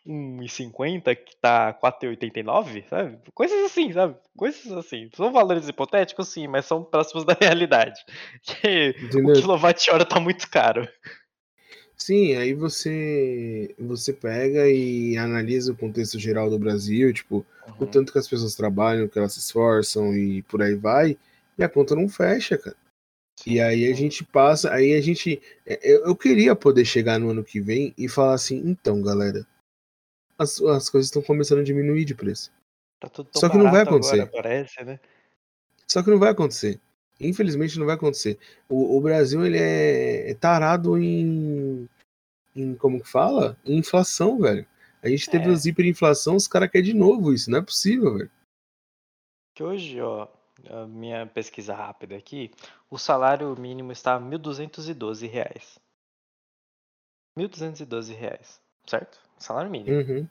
[0.10, 3.20] 1,50, que tá 4,89, sabe?
[3.34, 4.16] Coisas assim, sabe?
[4.36, 5.10] Coisas assim.
[5.16, 8.04] São valores hipotéticos, sim, mas são próximos da realidade.
[8.42, 10.88] Que o quilowatt-hora tá muito caro.
[11.96, 17.74] Sim, aí você você pega e analisa o contexto geral do Brasil, tipo, uhum.
[17.82, 21.18] o tanto que as pessoas trabalham, que elas se esforçam e por aí vai,
[21.58, 22.76] e a conta não fecha, cara.
[23.38, 23.52] Sim.
[23.52, 25.42] E aí a gente passa, aí a gente.
[25.66, 29.46] É, eu, eu queria poder chegar no ano que vem e falar assim, então, galera,
[30.40, 32.52] as, as coisas estão começando a diminuir de preço.
[33.00, 34.22] Tá tudo tão Só que não vai acontecer.
[34.22, 35.00] Agora, parece, né?
[35.88, 36.80] Só que não vai acontecer.
[37.20, 38.40] Infelizmente não vai acontecer.
[38.70, 41.90] O, o Brasil ele é, é tarado em,
[42.56, 43.58] em como que fala?
[43.66, 44.66] Em inflação, velho.
[45.02, 45.54] A gente teve é.
[45.54, 48.32] as hiperinflação, os caras querem de novo isso, não é possível, velho.
[49.56, 50.28] Que hoje, ó,
[50.70, 52.52] a minha pesquisa rápida aqui,
[52.90, 55.80] o salário mínimo está 1.212 reais.
[57.38, 59.20] 1.212 reais, certo?
[59.40, 59.98] Salário mínimo.
[59.98, 60.30] Uhum.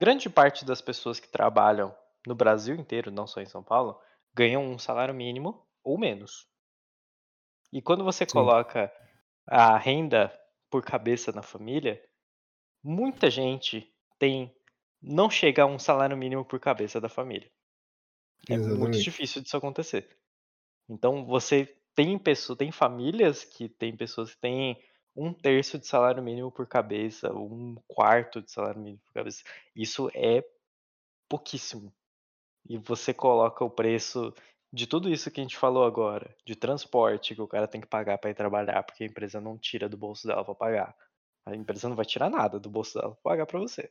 [0.00, 1.94] Grande parte das pessoas que trabalham
[2.26, 3.98] no Brasil inteiro, não só em São Paulo,
[4.34, 6.46] ganham um salário mínimo ou menos.
[7.72, 8.32] E quando você Sim.
[8.32, 8.92] coloca
[9.46, 10.32] a renda
[10.70, 12.02] por cabeça na família,
[12.82, 14.54] muita gente tem
[15.00, 17.50] não chega a um salário mínimo por cabeça da família.
[18.48, 18.78] É Exatamente.
[18.80, 20.18] muito difícil disso acontecer.
[20.88, 24.82] Então você tem pessoas, tem famílias que tem pessoas que têm
[25.16, 29.42] um terço de salário mínimo por cabeça, um quarto de salário mínimo por cabeça.
[29.74, 30.44] Isso é
[31.28, 31.92] pouquíssimo.
[32.68, 34.34] E você coloca o preço
[34.72, 37.86] de tudo isso que a gente falou agora, de transporte que o cara tem que
[37.86, 40.96] pagar para ir trabalhar, porque a empresa não tira do bolso dela para pagar.
[41.46, 43.90] A empresa não vai tirar nada do bolso dela para pagar para você.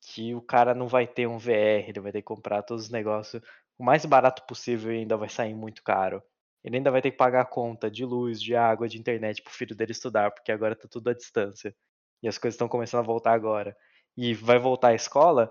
[0.00, 2.90] Que o cara não vai ter um VR, ele vai ter que comprar todos os
[2.90, 3.42] negócios
[3.78, 6.22] o mais barato possível e ainda vai sair muito caro.
[6.64, 9.52] Ele ainda vai ter que pagar a conta de luz, de água, de internet pro
[9.52, 11.74] filho dele estudar, porque agora tá tudo à distância.
[12.22, 13.76] E as coisas estão começando a voltar agora.
[14.16, 15.50] E vai voltar à escola,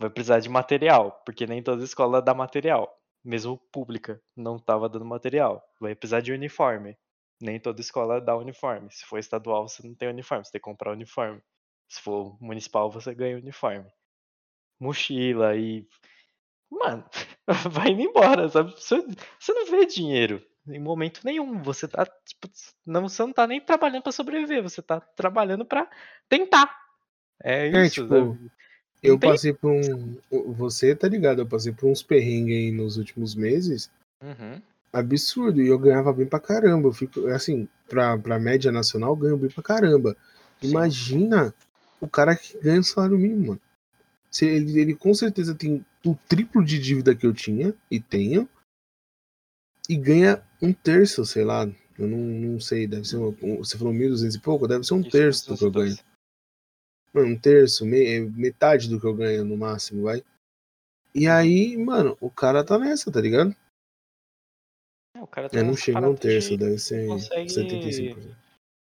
[0.00, 5.04] vai precisar de material, porque nem toda escola dá material mesmo pública, não estava dando
[5.04, 5.62] material.
[5.80, 6.96] Vai precisar de uniforme.
[7.40, 8.90] Nem toda escola dá uniforme.
[8.90, 11.42] Se for estadual, você não tem uniforme, você tem que comprar uniforme.
[11.88, 13.90] Se for municipal, você ganha uniforme.
[14.80, 15.86] Mochila e.
[16.70, 17.04] Mano,
[17.70, 18.74] vai indo embora, sabe?
[18.76, 21.62] Você não vê dinheiro em momento nenhum.
[21.62, 22.04] Você tá.
[22.24, 22.48] Tipo,
[22.84, 25.88] não, você não tá nem trabalhando para sobreviver, você tá trabalhando para
[26.28, 26.74] tentar.
[27.42, 28.02] É, é isso.
[28.02, 28.38] É, tipo,
[29.02, 29.30] eu tem...
[29.30, 30.18] passei por um.
[30.54, 31.40] Você tá ligado?
[31.40, 33.90] Eu passei por uns perrengues aí nos últimos meses.
[34.22, 34.60] Uhum.
[34.92, 35.60] Absurdo.
[35.60, 36.88] E eu ganhava bem pra caramba.
[36.88, 40.16] Eu fico, assim, pra, pra média nacional, eu ganho bem pra caramba.
[40.60, 40.70] Sim.
[40.70, 41.54] Imagina
[42.00, 43.60] o cara que ganha o salário mínimo, mano.
[44.44, 48.48] Ele, ele com certeza tem o triplo de dívida que eu tinha e tenho.
[49.88, 51.64] E ganha um terço, sei lá.
[51.98, 54.68] Eu não, não sei, deve ser uma, Você falou 1.200 e pouco?
[54.68, 55.96] Deve ser um Isso, terço do que eu ganho
[57.16, 60.22] mano, um terço, me, metade do que eu ganho no máximo, vai.
[61.14, 63.56] E aí, mano, o cara tá nessa, tá ligado?
[65.14, 66.58] É, o cara tá é, não chega a um terço, de...
[66.58, 67.50] deve ser consegue...
[67.50, 68.36] 75%.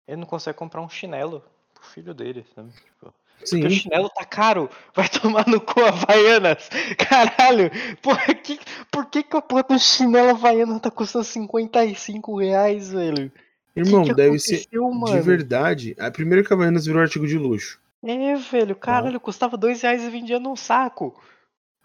[0.06, 1.40] Ele não consegue comprar um chinelo
[1.72, 2.72] pro filho dele, sabe?
[2.72, 3.14] Tipo,
[3.44, 3.60] Sim.
[3.60, 4.70] Porque o chinelo tá caro.
[4.94, 6.68] Vai tomar no cu Havaianas.
[6.98, 7.70] Caralho.
[8.02, 8.58] Porra, que,
[8.90, 13.30] por que, que a porra do chinelo Havaiana tá custando 55 reais, velho?
[13.76, 14.66] Irmão, que que deve ser.
[14.72, 15.06] Mano?
[15.06, 15.96] De verdade.
[15.98, 17.80] A primeira que a Havaianas virou artigo de luxo.
[18.02, 21.18] É, velho, caralho, custava dois reais e vendia num saco.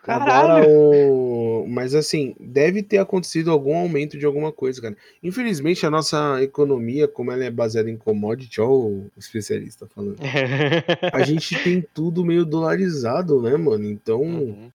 [0.03, 0.63] Caralho.
[0.63, 1.65] Agora, o...
[1.67, 4.97] Mas assim, deve ter acontecido algum aumento de alguma coisa, cara.
[5.21, 10.17] Infelizmente, a nossa economia, como ela é baseada em commodity, ó, o especialista falando.
[11.13, 13.85] a gente tem tudo meio dolarizado, né, mano?
[13.85, 14.71] Então, uhum.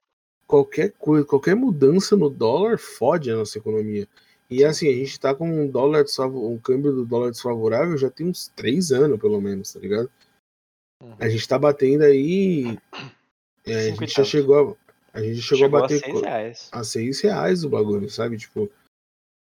[0.46, 4.06] qualquer coisa, qualquer mudança no dólar fode a nossa economia.
[4.50, 8.28] E assim, a gente tá com um dólar, um câmbio do dólar desfavorável já tem
[8.28, 10.10] uns três anos, pelo menos, tá ligado?
[11.02, 11.16] Uhum.
[11.18, 12.78] A gente tá batendo aí.
[13.66, 14.83] É, a gente já chegou a,
[15.14, 16.68] a gente chegou, chegou a bater a 6 reais.
[16.72, 18.36] a 6 reais o bagulho, sabe?
[18.36, 18.68] Tipo,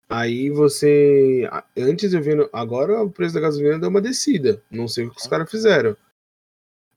[0.08, 1.48] aí você.
[1.76, 2.48] Antes eu vendo.
[2.52, 4.62] Agora o preço da gasolina deu uma descida.
[4.70, 5.96] Não sei o que os caras fizeram.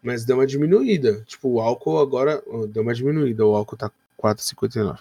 [0.04, 1.24] Mas deu uma diminuída.
[1.24, 3.46] Tipo, o álcool agora deu uma diminuída.
[3.46, 3.90] O álcool tá
[4.22, 5.00] 4,59.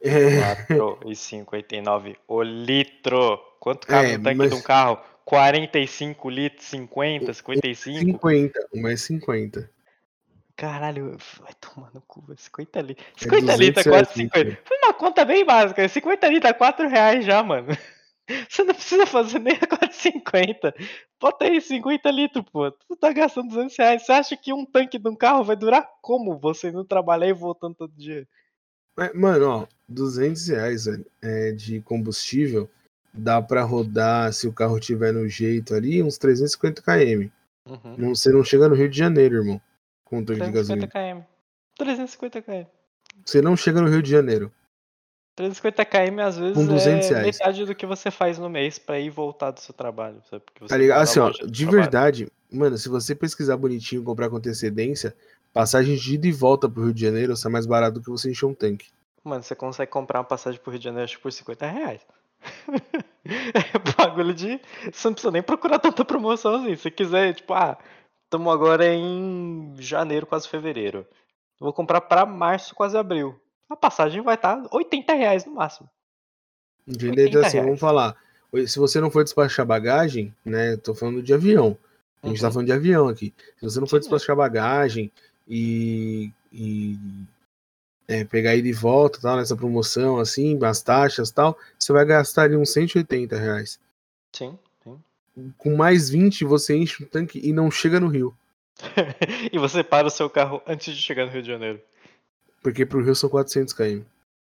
[0.00, 0.66] É...
[0.68, 3.36] 4,59 o litro.
[3.58, 4.50] Quanto cabe é, no tanque mas...
[4.50, 5.00] de um carro?
[5.24, 7.98] 45 litros, 50, 55.
[7.98, 9.77] 50, uma é 50.
[10.58, 13.06] Caralho, vai tomar no cu, 50 litros.
[13.16, 14.58] 50 é litros é quase 50.
[14.64, 17.68] Foi uma conta bem básica, 50 litros é 4 reais já, mano.
[18.50, 20.74] Você não precisa fazer nem a 4,50.
[21.20, 22.72] Bota aí 50 litros, pô.
[22.72, 24.04] Tu tá gastando 200 reais.
[24.04, 27.32] Você acha que um tanque de um carro vai durar como você não trabalhar e
[27.32, 28.26] voltando todo dia?
[29.14, 30.86] Mano, ó, 200 reais
[31.22, 32.68] é, de combustível
[33.14, 37.30] dá para rodar, se o carro tiver no jeito ali, uns 350 km.
[37.64, 37.96] Uhum.
[37.96, 39.60] Não, você não chega no Rio de Janeiro, irmão,
[40.08, 40.86] com um tanque de gasolina.
[40.88, 41.22] Km.
[41.76, 42.64] 350 km.
[43.24, 44.52] Você não chega no Rio de Janeiro.
[45.36, 47.26] 350 km às vezes com 200 é reais.
[47.38, 50.20] metade do que você faz no mês para ir e voltar do seu trabalho.
[50.28, 50.42] Sabe?
[50.66, 51.02] Tá ligado?
[51.02, 55.14] Assim, ó, de verdade, mano, se você pesquisar bonitinho comprar com antecedência,
[55.52, 58.30] passagem de ida e volta pro Rio de Janeiro sai mais barato do que você
[58.30, 58.88] encher um tanque.
[59.22, 62.00] Mano, você consegue comprar uma passagem pro Rio de Janeiro por 50 reais.
[63.24, 64.60] é bagulho de.
[64.92, 66.74] Você não precisa nem procurar tanta promoção assim.
[66.76, 67.78] Se quiser, tipo, ah,
[68.28, 71.06] estamos agora em janeiro, quase fevereiro.
[71.58, 73.40] Vou comprar para março, quase abril.
[73.68, 75.88] a passagem vai estar tá 80 reais no máximo.
[76.86, 77.26] Entendeu?
[77.26, 78.16] Então, assim, vamos falar.
[78.66, 80.76] Se você não for despachar bagagem, né?
[80.76, 81.76] Tô falando de avião.
[82.22, 82.50] A gente tá uhum.
[82.50, 83.34] tá falando de avião aqui.
[83.56, 85.10] Se você não for despachar bagagem
[85.46, 86.98] e, e
[88.06, 92.44] é, pegar aí de volta, tal, nessa promoção, assim, as taxas tal, você vai gastar
[92.44, 93.78] ali uns 180 reais.
[94.34, 94.58] Sim.
[95.56, 98.34] Com mais 20, você enche o tanque e não chega no Rio.
[99.52, 101.80] e você para o seu carro antes de chegar no Rio de Janeiro.
[102.62, 104.02] Porque pro Rio são 400 km.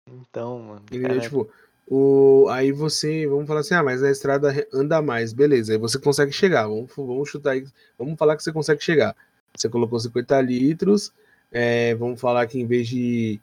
[0.08, 0.86] Então, mano.
[0.92, 1.50] E, é, tipo,
[1.88, 5.74] o, aí você, vamos falar assim, ah, mas a estrada anda mais, beleza.
[5.74, 6.68] Aí você consegue chegar.
[6.68, 7.66] Vamos, vamos chutar aí,
[7.98, 9.16] vamos falar que você consegue chegar.
[9.56, 11.12] Você colocou 50 litros,
[11.52, 13.40] é, vamos falar que em vez de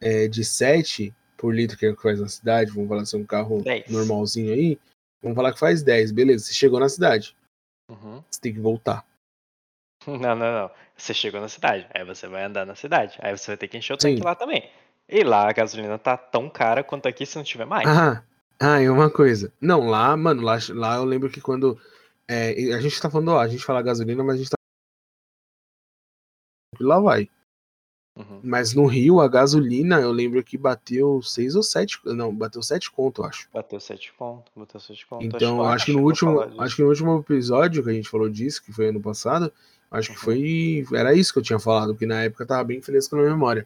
[0.00, 3.16] é, de 7 por litro que é o que faz na cidade, vamos falar é
[3.16, 3.88] um carro 10.
[3.88, 4.78] normalzinho aí,
[5.22, 7.36] vamos falar que faz 10, beleza, você chegou na cidade.
[7.90, 8.22] Uhum.
[8.30, 9.04] Você tem que voltar.
[10.06, 10.70] Não, não, não.
[10.96, 13.76] Você chegou na cidade, aí você vai andar na cidade, aí você vai ter que
[13.76, 14.24] encher o tanque Sim.
[14.24, 14.70] lá também.
[15.08, 17.86] E lá a gasolina tá tão cara quanto aqui se não tiver mais.
[17.88, 18.22] Ah,
[18.60, 19.52] ah e uma coisa.
[19.60, 21.80] Não, lá, mano, lá, lá eu lembro que quando.
[22.26, 24.56] É, a gente tá falando, ó, a gente fala gasolina, mas a gente tá.
[26.78, 27.28] Lá vai.
[28.18, 28.40] Uhum.
[28.42, 32.00] Mas no Rio, a gasolina, eu lembro que bateu 6 ou 7.
[32.06, 33.48] Não, bateu 7 conto, eu acho.
[33.54, 35.24] Bateu 7 conto, bateu 7 conto.
[35.24, 36.40] Então, acho, acho que no último.
[36.60, 39.52] Acho que no último episódio que a gente falou disso, que foi ano passado,
[39.88, 40.16] acho uhum.
[40.16, 40.84] que foi.
[40.92, 43.64] Era isso que eu tinha falado, que na época tava bem fresco na memória.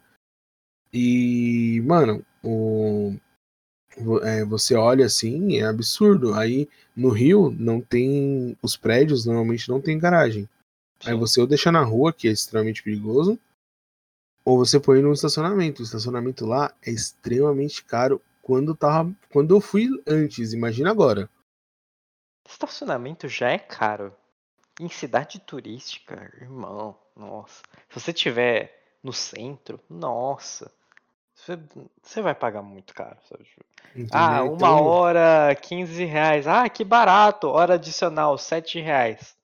[0.93, 3.15] E, mano, o.
[4.21, 6.35] É, você olha assim, é absurdo.
[6.35, 8.55] Aí no Rio não tem.
[8.61, 10.47] Os prédios normalmente não tem garagem.
[11.01, 11.09] Sim.
[11.09, 13.39] Aí você ou deixa na rua, que é extremamente perigoso,
[14.45, 15.81] ou você põe no estacionamento.
[15.81, 19.13] O estacionamento lá é extremamente caro quando tava.
[19.31, 21.29] Quando eu fui antes, imagina agora.
[22.47, 24.13] Estacionamento já é caro.
[24.79, 27.61] Em cidade turística, irmão, nossa.
[27.89, 30.71] Se você tiver no centro, nossa.
[31.35, 31.59] Você,
[32.01, 33.45] você vai pagar muito caro, sabe?
[34.11, 34.83] Ah, uma então...
[34.85, 36.47] hora, 15 reais.
[36.47, 37.47] Ah, que barato.
[37.47, 39.35] Hora adicional, 7 reais.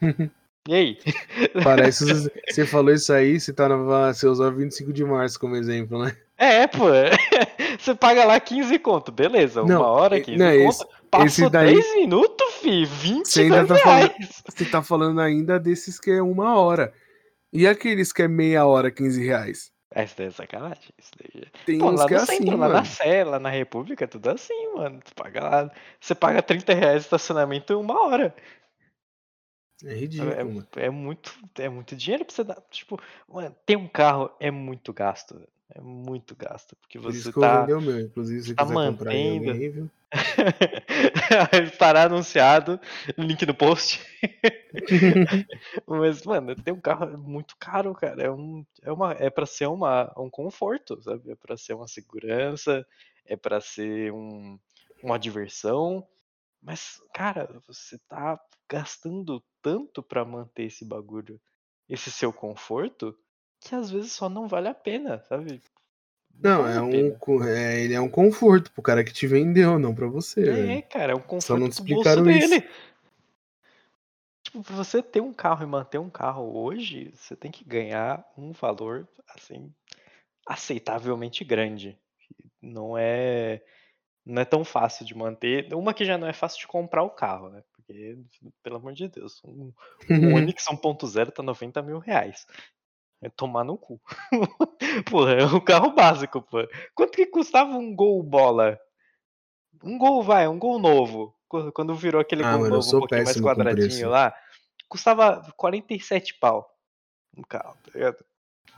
[0.68, 0.98] E aí?
[1.64, 6.04] Parece você falou isso aí, você, tá na, você usou 25 de março como exemplo,
[6.04, 6.16] né?
[6.38, 6.86] É, pô.
[7.78, 9.62] Você paga lá 15 conto, beleza.
[9.62, 10.68] Uma não, hora, 15 não, conto.
[10.68, 12.84] Esse, Passou esse daí, 10 minutos, fi.
[12.84, 14.12] 20 você ainda tá falando,
[14.48, 16.92] Você tá falando ainda desses que é uma hora.
[17.52, 19.70] E aqueles que é meia hora, 15 reais?
[19.94, 20.88] Essa daí é sacanagem.
[20.98, 21.42] Isso daí.
[21.44, 22.72] É Tem Pô, uns que é assim, centro, mano.
[22.72, 25.00] Lá na Sé, lá na República, tudo assim, mano.
[25.04, 25.70] Tu paga lá.
[26.00, 28.34] Você paga 30 reais de estacionamento em uma hora.
[29.84, 30.40] É ridículo, é.
[30.76, 32.62] É muito, é muito dinheiro pra você dar.
[32.70, 35.40] Tipo, mano, ter um carro é muito gasto.
[35.74, 36.76] É muito gasto.
[36.76, 37.66] Porque você Por isso tá.
[37.66, 38.98] Que eu meu, inclusive, se tá quiser mantendo...
[38.98, 39.90] comprar aí alguém, viu?
[41.64, 42.78] Estará anunciado.
[43.16, 44.00] Link no post.
[45.86, 48.22] Mas, mano, ter um carro é muito caro, cara.
[48.22, 51.32] É, um, é, uma, é pra ser uma, um conforto, sabe?
[51.32, 52.86] É pra ser uma segurança,
[53.24, 54.58] é pra ser um,
[55.02, 56.06] uma diversão.
[56.62, 58.38] Mas, cara, você tá
[58.72, 61.38] gastando tanto para manter esse bagulho,
[61.86, 63.14] esse seu conforto,
[63.60, 65.60] que às vezes só não vale a pena, sabe?
[66.34, 69.94] Não, vale é um, é, ele é um conforto pro cara que te vendeu, não
[69.94, 70.78] para você.
[70.78, 72.48] É, cara, é um conforto só não te explicaram isso.
[72.48, 72.66] dele.
[74.42, 78.26] Tipo, pra você ter um carro e manter um carro hoje, você tem que ganhar
[78.38, 79.70] um valor, assim,
[80.46, 81.98] aceitavelmente grande.
[82.62, 83.62] Não é
[84.24, 85.72] não é tão fácil de manter.
[85.74, 87.62] Uma que já não é fácil de comprar o carro, né?
[87.92, 88.16] Porque,
[88.62, 89.72] pelo amor de Deus, um,
[90.10, 92.46] um Onix 1.0 tá 90 mil reais.
[93.20, 94.00] É tomar no cu.
[95.10, 96.66] pô, é o carro básico, pô.
[96.94, 98.80] Quanto que custava um gol bola?
[99.84, 101.36] Um gol, vai, um gol novo.
[101.74, 104.34] Quando virou aquele ah, gol mano, novo, um pouquinho mais quadradinho lá,
[104.88, 106.68] custava 47 pau
[107.36, 108.24] um carro, tá ligado?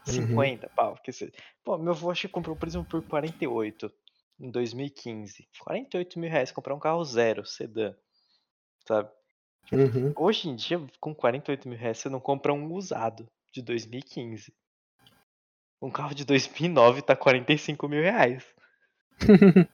[0.05, 0.73] 50 uhum.
[0.75, 0.97] pau.
[1.03, 1.33] Que se...
[1.63, 3.93] Pô, meu avô acho que comprou, por exemplo, por 48
[4.41, 5.49] em 2015.
[5.61, 7.95] 48 mil reais comprar um carro zero, sedã.
[8.87, 9.09] Sabe?
[9.73, 10.13] Uhum.
[10.17, 14.53] Hoje em dia, com 48 mil reais, você não compra um usado de 2015.
[15.81, 18.45] Um carro de 2009 tá 45 mil reais.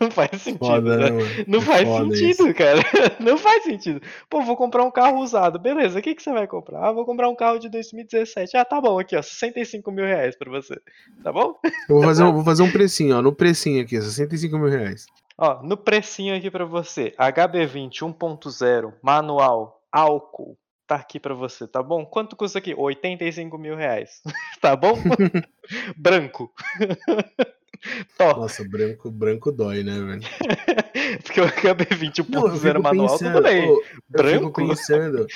[0.00, 0.66] Não faz sentido.
[0.66, 1.10] Foda, né?
[1.10, 2.54] né não faz sentido, isso.
[2.54, 2.80] cara.
[3.20, 4.00] Não faz sentido.
[4.28, 5.58] Pô, vou comprar um carro usado.
[5.58, 6.88] Beleza, o que, que você vai comprar?
[6.88, 8.56] Ah, vou comprar um carro de 2017.
[8.56, 9.22] Ah, tá bom, aqui, ó.
[9.22, 10.78] 65 mil reais pra você.
[11.22, 11.58] Tá bom?
[11.88, 13.22] Eu vou fazer, um, vou fazer um precinho, ó.
[13.22, 15.06] No precinho aqui, 65 mil reais.
[15.36, 17.12] Ó, no precinho aqui pra você.
[17.18, 20.58] HB20 1.0, manual, álcool.
[20.86, 22.04] Tá aqui pra você, tá bom?
[22.04, 22.74] Quanto custa aqui?
[22.74, 24.20] 85 mil reais.
[24.60, 24.94] tá bom?
[25.96, 26.52] Branco.
[28.18, 30.22] Nossa, branco, branco dói, né, velho?
[31.24, 33.66] Porque o HB20 1.0 manual, pensando, tudo bem.
[33.66, 34.28] Pô, branco?
[34.28, 35.26] Eu fico pensando,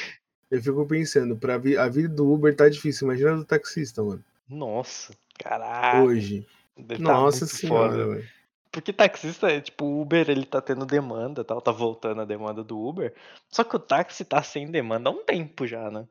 [0.50, 4.22] eu fico pensando, pra vi, a vida do Uber tá difícil, imagina do taxista, mano.
[4.48, 6.06] Nossa, caralho.
[6.06, 6.46] Hoje.
[6.76, 8.28] Deve tá Nossa muito senhora, velho.
[8.76, 12.78] Porque taxista, tipo, o Uber, ele tá tendo demanda, tal, tá voltando a demanda do
[12.78, 13.14] Uber.
[13.48, 16.06] Só que o táxi tá sem demanda há um tempo já, né?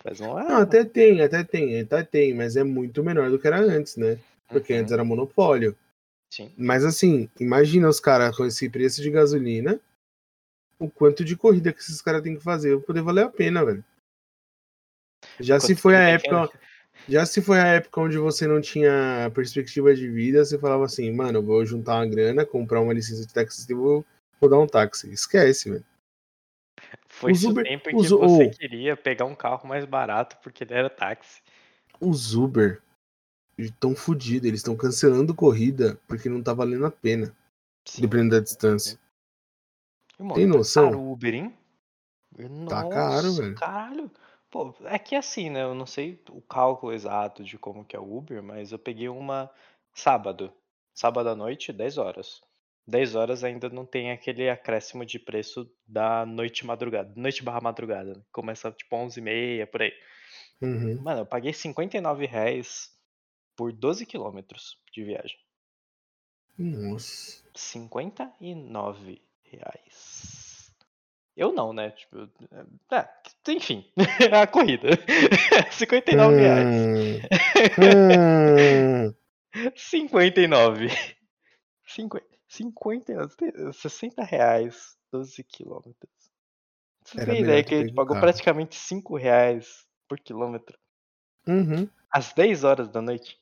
[0.00, 3.48] Faz um Não, até tem, até tem, até tem, mas é muito menor do que
[3.48, 4.16] era antes, né?
[4.48, 5.76] Porque Uhum, antes era monopólio.
[6.32, 6.54] Sim.
[6.56, 9.80] Mas assim, imagina os caras com esse preço de gasolina,
[10.78, 13.64] o quanto de corrida que esses caras têm que fazer pra poder valer a pena,
[13.64, 13.84] velho.
[15.40, 16.48] Já se foi a época,
[17.08, 21.10] já se foi a época onde você não tinha perspectiva de vida, você falava assim,
[21.12, 24.04] mano, vou juntar uma grana, comprar uma licença de taxista e vou,
[24.40, 25.10] vou dar um táxi.
[25.10, 25.84] Esquece, velho.
[27.08, 30.62] Foi o Uber- tempo em que você ou- queria pegar um carro mais barato porque
[30.62, 31.42] ele era táxi.
[32.00, 32.80] Os Uber
[33.56, 37.34] estão fodidos, eles estão cancelando corrida porque não tá valendo a pena,
[37.84, 38.02] Sim.
[38.02, 38.98] dependendo da distância.
[40.18, 40.90] Irmão, Tem tá noção?
[40.90, 41.58] Caro o Uber, hein?
[42.68, 43.54] Tá Nossa, caro, velho.
[43.56, 44.10] Caralho.
[44.50, 45.62] Pô, é que assim, né?
[45.62, 49.08] Eu não sei o cálculo exato de como que é o Uber, mas eu peguei
[49.08, 49.50] uma
[49.92, 50.52] sábado.
[50.94, 52.40] Sábado à noite, 10 horas.
[52.86, 57.12] 10 horas ainda não tem aquele acréscimo de preço da noite madrugada.
[57.14, 58.14] Noite barra madrugada.
[58.14, 58.22] né?
[58.32, 59.92] Começa tipo 11 e meia, por aí.
[60.62, 61.02] Uhum.
[61.02, 62.90] Mano, eu paguei 59 reais
[63.54, 65.38] por 12 quilômetros de viagem.
[66.56, 67.44] Nossa.
[67.54, 70.37] 59 reais.
[71.38, 71.92] Eu não, né?
[71.92, 72.28] Tipo,
[72.90, 73.08] é,
[73.52, 73.84] enfim,
[74.32, 74.88] a corrida.
[75.70, 76.66] 59 reais.
[77.78, 79.14] Hum.
[79.54, 79.70] Hum.
[79.76, 80.88] 59.
[81.86, 83.36] 50, 59.
[83.72, 86.10] 60 reais, 12 quilômetros.
[87.04, 90.76] Você tem ideia que ele pego o pagou praticamente 5 reais por quilômetro
[91.46, 91.88] Uhum.
[92.10, 93.38] às 10 horas da noite?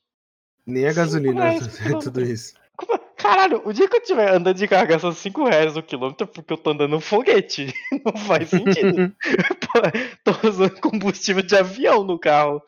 [0.67, 2.53] Nem a gasolina reais por é tudo isso.
[3.17, 6.31] Caralho, o dia que eu estiver andando de carro gastando 5 reais no quilômetro é
[6.31, 7.73] porque eu tô andando um foguete.
[8.05, 9.15] Não faz sentido.
[9.59, 9.81] Pô,
[10.23, 12.61] tô usando combustível de avião no carro.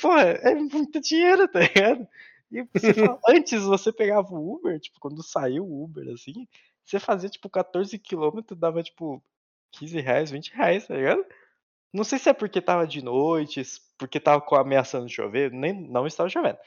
[0.00, 2.06] Pô, é muito dinheiro, tá ligado?
[2.52, 6.46] E você fala, antes você pegava o Uber, tipo, quando saiu o Uber, assim,
[6.84, 9.22] você fazia, tipo, 14 quilômetros, dava, tipo,
[9.72, 11.24] 15 reais, 20 reais, tá ligado?
[11.92, 13.62] Não sei se é porque tava de noite,
[13.96, 16.58] porque tava ameaçando chover, nem, não estava chovendo.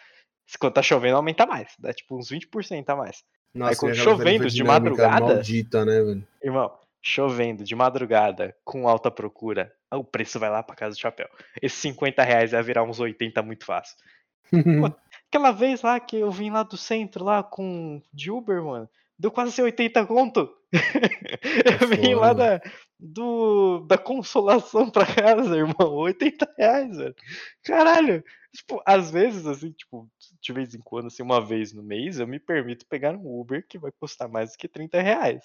[0.47, 3.23] Se Quando tá chovendo, aumenta mais, dá, tipo, uns 20% a mais.
[3.53, 6.27] Nossa, quando e aquela chovendo de termodinâmica madrugada- Maldita, né, velho?
[6.41, 11.27] Irmão, chovendo de madrugada com alta procura, o preço vai lá pra casa do chapéu.
[11.61, 13.97] Esses 50 reais vai virar uns 80 muito fácil.
[15.27, 18.89] Aquela vez lá que eu vim lá do centro, lá com de Uber, mano,
[19.19, 20.49] deu quase 80 conto.
[21.81, 22.61] eu vim lá da,
[22.99, 27.15] do, da consolação pra casa, irmão, 80 reais, velho.
[27.63, 28.23] Caralho.
[28.53, 30.09] Tipo, às vezes, assim, tipo,
[30.41, 33.65] de vez em quando, assim, uma vez no mês, eu me permito pegar um Uber
[33.67, 35.43] que vai custar mais do que 30 reais.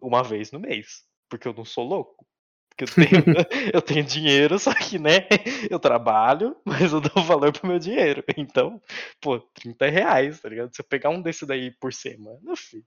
[0.00, 1.04] Uma vez no mês.
[1.30, 2.26] Porque eu não sou louco.
[2.68, 3.24] Porque eu tenho,
[3.74, 5.26] eu tenho dinheiro, só que, né,
[5.70, 8.24] eu trabalho, mas eu dou valor pro meu dinheiro.
[8.36, 8.80] Então,
[9.20, 10.74] pô, 30 reais, tá ligado?
[10.74, 12.84] Se eu pegar um desse daí por semana, filho,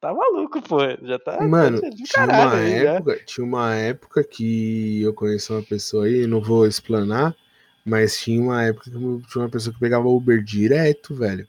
[0.00, 0.78] tá maluco, pô.
[1.02, 1.46] Já tá.
[1.46, 2.94] Mano, tá tinha uma, aí, já.
[2.94, 7.34] época, tinha uma época que eu conheci uma pessoa aí, não vou explanar,
[7.84, 11.46] mas tinha uma época que eu- tinha uma pessoa que pegava Uber direto, velho.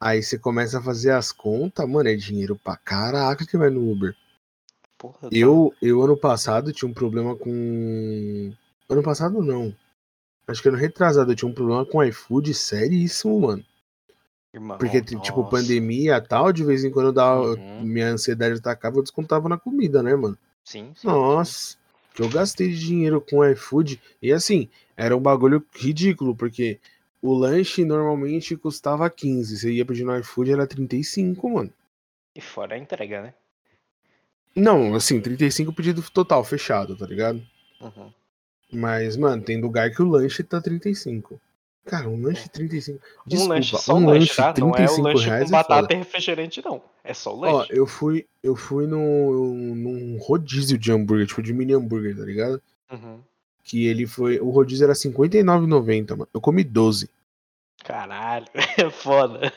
[0.00, 3.90] Aí você começa a fazer as contas, mano, é dinheiro pra caraca que vai no
[3.90, 4.14] Uber.
[4.96, 8.52] Porra, tá- Eu, eu ano passado tinha um problema com.
[8.88, 9.74] Ano passado não.
[10.48, 13.64] Acho que ano retrasado eu tinha um problema com iFood seríssimo, mano.
[14.52, 15.50] Irmão, Porque, tipo, nossa.
[15.50, 17.82] pandemia e tal, de vez em quando dava, Uhum.
[17.82, 20.36] minha ansiedade atacava, eu descontava na comida, né, mano?
[20.64, 21.06] Sim, sim.
[21.06, 21.76] Nossa,
[22.14, 24.00] que eu gastei de dinheiro com iFood.
[24.20, 26.78] E assim, era um bagulho ridículo, porque
[27.22, 29.56] o lanche normalmente custava 15.
[29.58, 31.72] Você ia pedir no iFood, era 35, mano.
[32.34, 33.34] E fora a entrega, né?
[34.54, 37.40] Não, assim, 35 pedido total, fechado, tá ligado?
[37.80, 38.12] Uhum.
[38.72, 41.40] Mas, mano, tem lugar que o lanche tá 35.
[41.90, 43.00] Cara, um lanche 35.
[43.26, 44.54] Desculpa, um lanche só um lanche, tá?
[44.58, 46.82] Não é o 35 lanche reais com é batata e refrigerante, não.
[47.02, 47.70] É só o Ó, lanche.
[47.76, 52.62] eu fui, eu fui no, num rodízio de hambúrguer, tipo de mini hambúrguer, tá ligado?
[52.92, 53.18] Uhum.
[53.64, 54.38] Que ele foi.
[54.38, 56.28] O rodízio era R$59,90, mano.
[56.32, 57.10] Eu comi 12.
[57.84, 58.46] Caralho,
[58.92, 59.52] foda.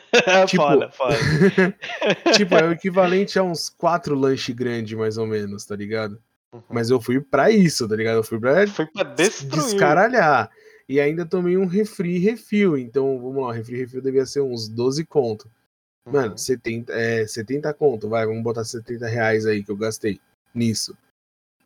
[0.47, 1.15] Tipo- foda, foda.
[2.36, 6.17] tipo, é o equivalente a uns quatro lanches grandes, mais ou menos, tá ligado?
[6.53, 6.61] Uhum.
[6.69, 8.15] Mas eu fui pra isso, tá ligado?
[8.17, 9.51] Eu fui pra Foi pra destruir.
[9.63, 10.49] descaralhar.
[10.88, 12.77] E ainda tomei um refri refil.
[12.77, 15.49] Então, vamos lá, refri refil devia ser uns 12 conto.
[16.05, 16.38] Mano, Uhum.
[16.38, 20.19] 70, é, 70 conto, vai, vamos botar 70 reais aí que eu gastei
[20.53, 20.97] nisso.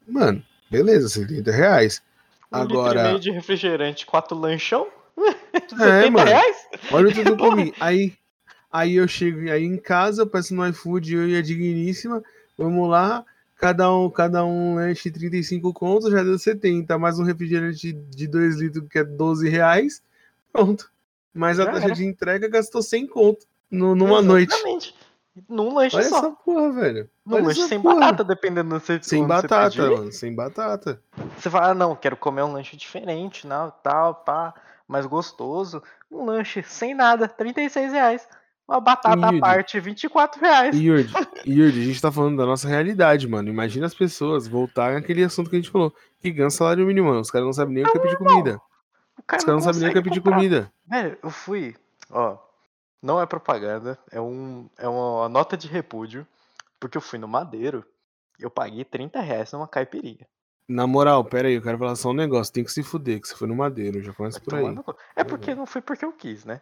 [0.07, 2.03] Mano, beleza, 70 reais.
[2.51, 4.87] Um litro e Agora, meio de refrigerante, quatro lanchão?
[5.53, 6.29] É, 70 mano.
[6.29, 6.57] reais?
[6.91, 7.73] olha o que eu comi.
[7.79, 8.13] Aí,
[8.71, 12.23] aí eu chego aí em casa, eu peço no iFood, eu e a digníssima,
[12.55, 13.25] vamos lá,
[13.57, 18.57] cada um, cada um lanche 35 contos, já deu 70, mais um refrigerante de 2
[18.57, 20.01] litros que é 12 reais,
[20.53, 20.91] pronto.
[21.33, 23.45] Mas a Já taxa de entrega gastou 100 conto.
[23.69, 24.53] No, numa noite.
[24.53, 24.95] Exatamente.
[25.47, 26.17] Num lanche Olha só.
[26.17, 27.09] essa porra, velho.
[27.25, 27.95] Num Olha lanche sem porra.
[27.99, 29.91] batata, dependendo do você Sem você batata, pedir.
[29.97, 30.11] mano.
[30.11, 30.99] Sem batata.
[31.37, 34.53] Você fala, ah, não, quero comer um lanche diferente, não, tal, pá,
[34.87, 35.83] mais gostoso.
[36.09, 38.27] Um lanche sem nada, 36 reais.
[38.67, 40.75] Uma batata à parte, 24 reais.
[40.75, 41.07] Yuri,
[41.47, 43.47] Yuri, a gente tá falando da nossa realidade, mano.
[43.47, 45.93] Imagina as pessoas voltarem àquele assunto que a gente falou.
[46.19, 47.21] Que ganha salário mínimo, mano.
[47.21, 48.61] Os caras não sabem nem o que é pedir comida.
[49.17, 50.71] Os caras não sabem nem o que é pedir comida.
[50.85, 51.75] Velho, eu fui,
[52.09, 52.37] ó,
[53.01, 56.27] não é propaganda, é, um, é uma nota de repúdio,
[56.77, 57.85] porque eu fui no Madeiro
[58.37, 60.27] e eu paguei 30 reais numa caipirinha.
[60.67, 62.53] Na moral, pera aí, eu quero falar só um negócio.
[62.53, 64.77] Tem que se fuder, que você foi no Madeiro, já começa por aí.
[65.15, 66.61] É porque não foi porque eu quis, né?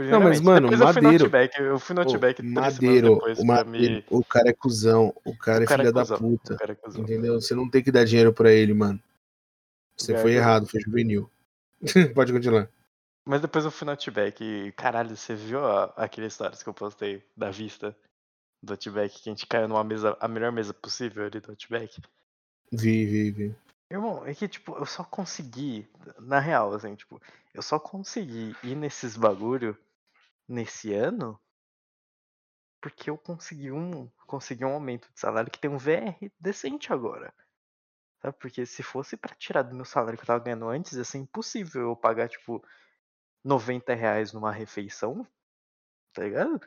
[0.00, 3.38] Não, mas, mano, Depois eu fui no Madeiro- Outback, eu fui no Outback Madeiro, depois
[3.38, 4.04] o, Madeiro me...
[4.10, 6.56] o cara é cuzão, o cara é O cara filha é da cuzão, puta.
[6.60, 7.02] é cuzão.
[7.02, 7.40] Entendeu?
[7.40, 9.00] Você não tem que dar dinheiro pra ele, mano.
[9.96, 11.30] Você foi é errado, foi juvenil.
[12.14, 12.68] Pode continuar.
[13.24, 16.74] Mas depois eu fui no Outback e, caralho, você viu a, aquele stories que eu
[16.74, 17.96] postei da vista
[18.62, 22.00] do Outback, que a gente caiu numa mesa, a melhor mesa possível ali do Outback?
[22.72, 23.54] Vi, vi, vi.
[23.92, 25.86] Irmão, é que, tipo, eu só consegui,
[26.18, 27.20] na real, assim, tipo,
[27.52, 29.76] eu só consegui ir nesses bagulho
[30.48, 31.38] nesse ano
[32.80, 37.34] porque eu consegui um, consegui um aumento de salário que tem um VR decente agora.
[38.22, 38.34] Sabe?
[38.38, 41.18] Porque se fosse pra tirar do meu salário que eu tava ganhando antes, ia ser
[41.18, 42.64] impossível eu pagar, tipo,
[43.44, 45.26] 90 reais numa refeição,
[46.14, 46.66] tá ligado?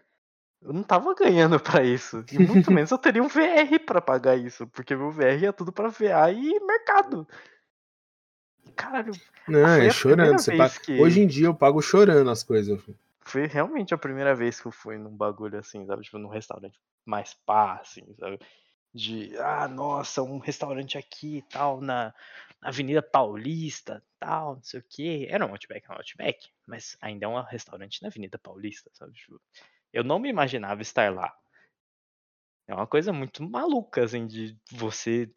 [0.66, 2.26] Eu não tava ganhando pra isso.
[2.32, 4.66] E muito menos eu teria um VR pra pagar isso.
[4.68, 7.28] Porque meu VR é tudo pra VA e mercado.
[8.76, 9.14] Caralho,
[9.48, 10.44] Não, é chorando.
[10.44, 12.82] Paga- que- Hoje em dia eu pago chorando as coisas.
[13.22, 16.04] foi realmente a primeira vez que eu fui num bagulho assim, sabe?
[16.04, 18.40] Tipo, num restaurante mais pá, assim, sabe?
[18.94, 22.14] De, ah, nossa, um restaurante aqui e tal, na,
[22.62, 25.28] na Avenida Paulista, tal, não sei o quê.
[25.30, 29.14] Era um Outback, um Outback, mas ainda é um restaurante na Avenida Paulista, sabe?
[29.14, 29.40] Tipo,
[29.96, 31.34] eu não me imaginava estar lá.
[32.68, 35.32] É uma coisa muito maluca, assim, de você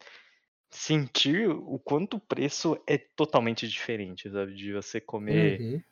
[0.69, 4.53] sentir o quanto o preço é totalmente diferente, sabe?
[4.53, 5.61] De você comer.
[5.61, 5.83] Uhum.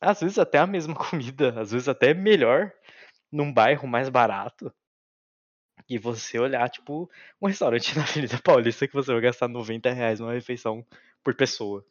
[0.00, 2.72] Às vezes até a mesma comida, às vezes até melhor,
[3.30, 4.74] num bairro mais barato.
[5.88, 7.08] E você olhar, tipo,
[7.40, 10.84] um restaurante na Avenida Paulista que você vai gastar 90 reais numa refeição
[11.22, 11.86] por pessoa.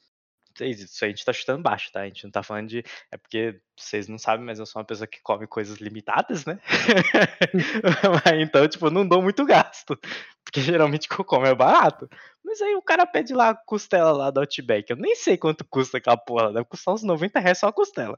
[0.62, 2.02] Isso aí a gente tá chutando baixo, tá?
[2.02, 2.84] A gente não tá falando de.
[3.12, 6.60] É porque vocês não sabem, mas eu sou uma pessoa que come coisas limitadas, né?
[8.40, 10.00] Então, tipo, não dou muito gasto.
[10.44, 12.10] Porque geralmente o que eu como é barato.
[12.44, 14.90] Mas aí o cara pede lá a costela lá do Outback.
[14.90, 16.54] Eu nem sei quanto custa aquela porra.
[16.54, 18.18] Deve custar uns 90 reais só a costela.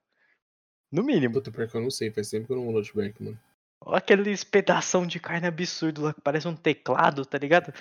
[0.92, 1.34] No mínimo.
[1.34, 2.12] Puta, pior que eu não sei.
[2.12, 3.40] Faz tempo que eu não vou no Outback, mano.
[3.82, 7.74] Olha aqueles pedação de carne absurdo lá que parece um teclado, tá ligado?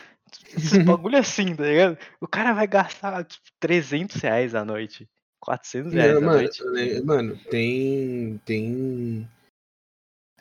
[0.57, 1.99] Esses bagulho assim, tá ligado?
[2.20, 5.09] O cara vai gastar tipo, 300 reais à noite.
[5.40, 6.64] 400 reais Não, à mano, noite.
[6.64, 8.38] né, mano, tem.
[8.44, 9.28] Tem.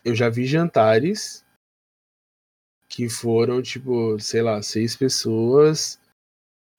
[0.04, 1.44] Eu já vi jantares
[2.88, 6.00] que foram, tipo, sei lá, seis pessoas,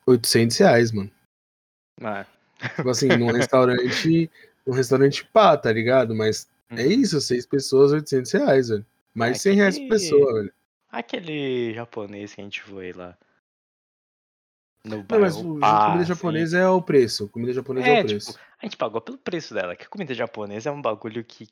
[0.07, 1.11] 800 reais, mano.
[2.01, 2.25] Ah,
[2.77, 4.31] Tipo assim, num restaurante.
[4.67, 6.15] Num restaurante pá, tá ligado?
[6.15, 6.91] Mas é uhum.
[6.91, 8.87] isso, seis pessoas, 800 reais, velho.
[9.15, 10.53] Mais de 100 reais por Aquele- pessoa, velho.
[10.91, 13.17] Aquele japonês que a gente foi lá.
[14.85, 16.15] No Não, mas o, Pá, comida assim.
[16.15, 17.29] japonesa é o preço.
[17.29, 18.39] Comida japonesa é, É, o tipo, preço.
[18.61, 19.75] a gente pagou pelo preço dela.
[19.75, 21.49] Que comida japonesa é um bagulho que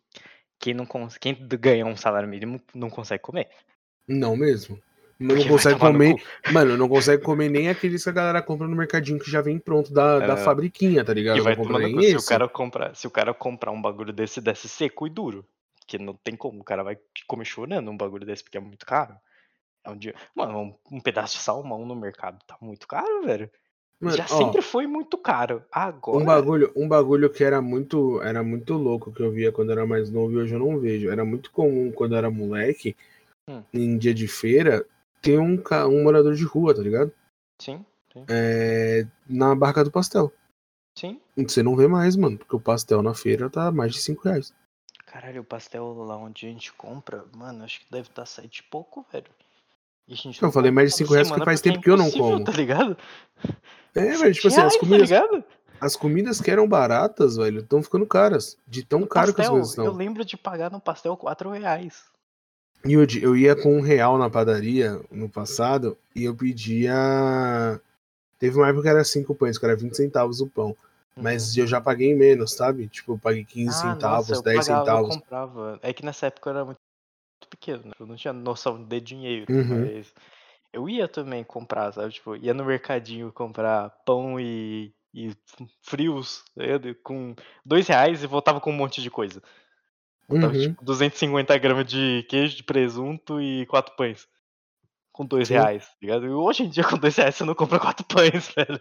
[0.58, 1.18] quem não cons...
[1.18, 3.48] quem ganha um salário mínimo não consegue comer.
[4.06, 4.80] Não mesmo.
[5.18, 6.16] Não Porque consegue comer.
[6.52, 9.58] Mano, não consegue comer nem aqueles que a galera compra no mercadinho que já vem
[9.58, 10.36] pronto da, da É.
[10.36, 11.38] fabriquinha, tá ligado?
[11.38, 12.02] E vai no nem cu.
[12.02, 15.44] Se o, cara comprar, se o cara comprar um bagulho desse, desse seco e duro.
[15.86, 16.60] Que não tem como.
[16.60, 19.14] O cara vai comer chorando um bagulho desse porque é muito caro.
[19.84, 20.14] É um dia.
[20.34, 20.58] Mano,
[20.90, 23.50] um, um pedaço de salmão no mercado tá muito caro, velho.
[24.00, 25.62] Mano, Já ó, sempre foi muito caro.
[25.70, 26.18] Agora.
[26.18, 29.86] um bagulho, um bagulho que era muito, era muito louco que eu via quando era
[29.86, 31.10] mais novo e hoje eu não vejo.
[31.10, 32.96] Era muito comum quando eu era moleque,
[33.48, 33.62] Hum.
[33.74, 34.86] em dia de feira,
[35.24, 37.10] ter um, um morador de rua, tá ligado?
[37.60, 40.32] Sim, sim, É, na barca do pastel.
[40.96, 41.20] sim.
[41.36, 44.52] Você não vê mais, mano, porque o pastel na feira tá mais de 5 reais.
[45.06, 48.62] Caralho, o pastel lá onde a gente compra, mano, acho que deve estar sete e
[48.64, 49.26] pouco, velho.
[50.08, 51.88] E a gente Eu falei mais de toda cinco reais porque faz é tempo que
[51.90, 52.44] eu não como.
[52.44, 52.96] Tá ligado?
[53.94, 55.44] É, velho, tipo assim, as reais, comidas, Tá
[55.80, 58.56] as comidas que eram baratas, velho, estão ficando caras.
[58.66, 59.96] De tão No caro que as pastel, coisas eu estão.
[59.96, 62.04] lembro de pagar no pastel quatro reais.
[62.86, 67.80] Yudi, eu ia com um real na padaria no passado e eu pedia.
[68.38, 70.76] Teve uma época que era 5 pães, que era 20 centavos o pão.
[71.16, 72.88] Mas eu já paguei menos, sabe?
[72.88, 73.90] Tipo, eu paguei 15 Uhum.
[73.90, 75.14] Ah, centavos, nossa, eu 10 pagava, centavos.
[75.14, 75.78] Eu comprava.
[75.82, 76.78] É que nessa época eu era muito
[77.48, 77.92] pequeno, né?
[77.98, 79.80] Eu não tinha noção de dinheiro, Uhum.
[79.80, 80.12] mas
[80.72, 82.12] eu ia também comprar, sabe?
[82.12, 85.32] Tipo, ia no mercadinho comprar pão e, e
[85.82, 86.94] frios, ligado?
[86.96, 89.40] com dois reais e voltava com um monte de coisa.
[90.28, 90.60] Botava, uhum.
[90.60, 94.26] tipo, 250 gramas de queijo, de presunto e quatro pães.
[95.12, 95.54] Com dois Sim.
[95.54, 96.26] reais, tá ligado?
[96.26, 98.80] Hoje em dia, com dois reais, você não compra quatro pães, velho.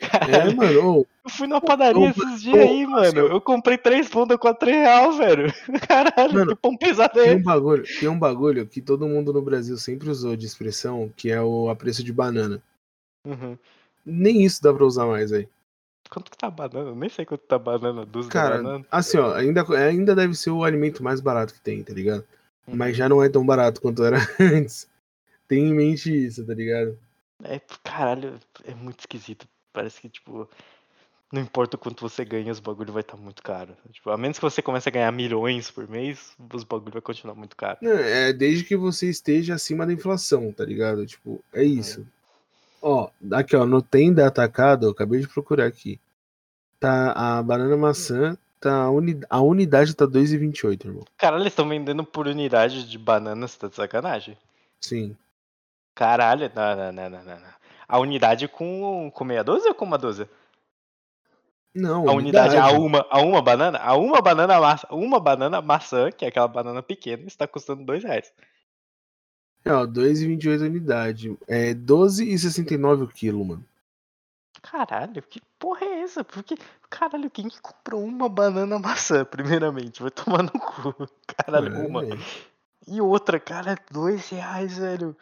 [0.00, 0.50] Caralho.
[0.50, 0.72] É, mano.
[0.72, 3.20] Eu fui na padaria esses dias aí, mano.
[3.20, 5.52] Eu comprei três pão, deu quatro reais, velho.
[5.88, 9.32] Caralho, mano, que pão pesado é tem um bagulho, Tem um bagulho que todo mundo
[9.32, 12.62] no Brasil sempre usou de expressão, que é o a preço de banana.
[13.24, 13.56] Uhum.
[14.04, 15.48] Nem isso dá pra usar mais aí.
[16.12, 16.90] Quanto que tá a banana?
[16.90, 18.84] Eu nem sei quanto tá a banana, dúzia Cara, banana.
[18.90, 22.22] assim, ó, ainda, ainda deve ser o alimento mais barato que tem, tá ligado?
[22.66, 22.76] Uhum.
[22.76, 24.86] Mas já não é tão barato quanto era antes.
[25.48, 26.98] Tem em mente isso, tá ligado?
[27.42, 29.48] É, caralho, é muito esquisito.
[29.72, 30.46] Parece que, tipo,
[31.32, 33.74] não importa o quanto você ganha, os bagulho vai estar tá muito caro.
[33.90, 37.34] Tipo, a menos que você comece a ganhar milhões por mês, os bagulho vai continuar
[37.34, 37.78] muito caro.
[37.82, 41.06] É, desde que você esteja acima da inflação, tá ligado?
[41.06, 42.00] Tipo, é isso.
[42.00, 42.06] Uhum.
[43.30, 46.00] Aqui ó, no Tenda Atacado, eu acabei de procurar aqui.
[46.80, 51.04] Tá a banana maçã, tá a, uni, a unidade tá 2,28, irmão.
[51.16, 54.36] Caralho, eles estão vendendo por unidade de bananas, tá de sacanagem?
[54.80, 55.16] Sim.
[55.94, 57.52] Caralho, não, não, não, não, não.
[57.86, 60.28] A unidade com, com meia dúzia ou com uma dúzia?
[61.74, 66.10] Não, a unidade, a uma, a uma banana, a uma banana maçã, uma banana maçã,
[66.10, 68.30] que é aquela banana pequena, está custando dois reais.
[69.64, 71.38] É, ó, 2,28 unidade.
[71.46, 73.64] É 12,69 o quilo, mano.
[74.60, 76.22] Caralho, que porra é essa?
[76.22, 76.56] Porque,
[76.88, 80.00] caralho, quem que comprou uma banana maçã, primeiramente?
[80.00, 81.08] Vai tomar no cu.
[81.26, 82.02] Caralho, é, uma.
[82.86, 85.16] E outra, cara, dois reais, velho.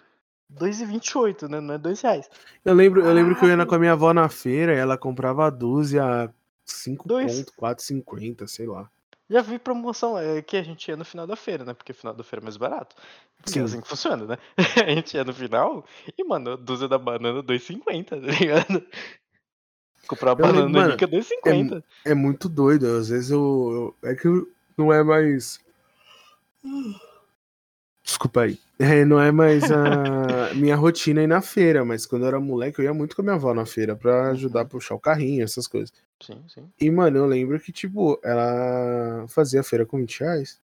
[0.53, 1.61] 2,28, né?
[1.61, 2.29] Não é dois reais.
[2.65, 4.99] Eu lembro, eu lembro que eu ia com a minha avó na feira e ela
[4.99, 6.31] comprava a dúzia a
[6.65, 8.91] 5 pontos, 4,50, sei lá.
[9.31, 11.73] Já vi promoção é, que a gente ia no final da feira, né?
[11.73, 12.97] Porque final da feira é mais barato.
[13.41, 14.39] Porque é assim que funciona, né?
[14.85, 15.87] a gente ia no final
[16.19, 18.85] e, mano, a dúzia da banana 2,50, tá ligado?
[20.09, 21.85] Comprar a banana mano, rica 2,50.
[22.05, 22.87] É, é muito doido.
[22.87, 24.11] Às vezes eu, eu.
[24.11, 24.27] É que
[24.77, 25.61] não é mais.
[28.11, 28.59] Desculpa aí.
[28.77, 32.81] É, não é mais a minha rotina ir na feira, mas quando eu era moleque
[32.81, 35.45] eu ia muito com a minha avó na feira pra ajudar a puxar o carrinho,
[35.45, 35.93] essas coisas.
[36.21, 36.69] Sim, sim.
[36.81, 40.61] E, mano, eu lembro que, tipo, ela fazia a feira com 20 reais.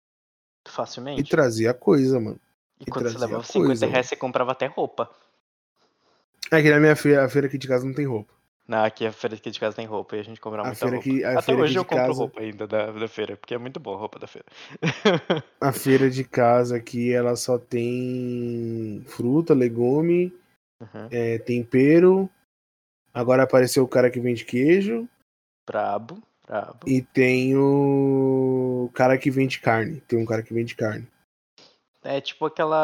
[0.67, 1.21] Facilmente.
[1.21, 2.39] E trazia coisa, mano.
[2.79, 4.09] E, e quando você levava 50 coisa, reais, mano.
[4.09, 5.07] você comprava até roupa.
[6.51, 8.33] É que na minha feira, a feira aqui de casa não tem roupa.
[8.67, 10.95] Não, aqui a feira aqui de casa tem roupa e a gente compra muita feira
[10.95, 11.27] roupa.
[11.27, 12.17] Até feira hoje eu compro casa...
[12.17, 14.47] roupa ainda da, da feira, porque é muito boa a roupa da feira.
[15.61, 20.33] a feira de casa aqui, ela só tem fruta, legume,
[20.81, 21.07] uhum.
[21.11, 22.27] é, tempero.
[23.13, 25.07] Agora apareceu o cara que vende queijo.
[25.67, 26.79] Brabo, brabo.
[26.87, 30.01] E tem o cara que vende carne.
[30.01, 31.07] Tem um cara que vende carne.
[32.03, 32.83] É tipo aquelas...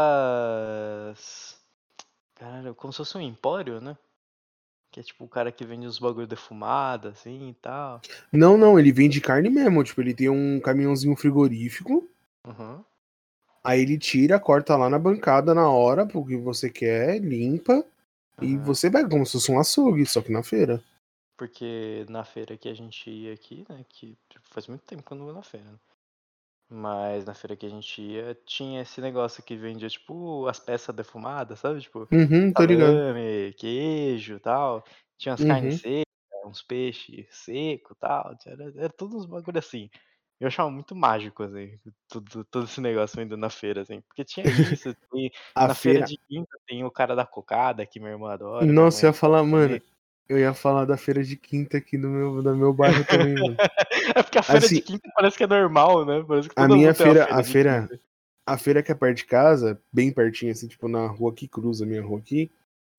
[2.36, 3.98] Caralho, como se fosse um empório, né?
[4.92, 8.02] Que é tipo o cara que vende os bagulho defumado, assim e tal.
[8.32, 9.84] Não, não, ele vende carne mesmo.
[9.84, 12.08] Tipo, ele tem um caminhãozinho frigorífico.
[12.46, 12.84] Uhum.
[13.64, 17.74] Aí ele tira, corta lá na bancada na hora, porque você quer, limpa.
[17.74, 17.84] Uhum.
[18.42, 20.84] E você pega como se fosse um açougue, só que na feira.
[21.38, 23.86] Porque na feira que a gente ia aqui, né?
[23.88, 25.66] Que tipo, faz muito tempo que eu não vou na feira.
[25.66, 25.78] Né?
[26.74, 30.96] Mas na feira que a gente ia, tinha esse negócio que vendia, tipo, as peças
[30.96, 31.82] defumadas, sabe?
[31.82, 32.94] Tipo, uhum, tô ligado.
[33.58, 34.82] queijo e tal.
[35.18, 35.48] Tinha umas uhum.
[35.50, 38.38] carnes secas, uns peixes secos e tal.
[38.46, 39.90] Era, era tudo uns bagulho assim.
[40.40, 44.00] Eu achava muito mágico, assim, tudo, todo esse negócio ainda na feira, assim.
[44.08, 44.96] Porque tinha isso,
[45.56, 45.76] na feira...
[45.76, 48.66] feira de quinta tem o cara da cocada, que minha irmã adora.
[48.66, 49.80] Nossa, eu ia falar, mano,
[50.32, 53.58] eu ia falar da feira de quinta aqui no meu, no meu bairro também, mano.
[54.16, 56.24] é porque a feira assim, de quinta parece que é normal, né?
[56.56, 58.00] a minha feira, a feira, a feira,
[58.46, 61.84] a feira que é perto de casa, bem pertinho, assim, tipo na rua que cruza
[61.84, 62.50] a minha rua aqui,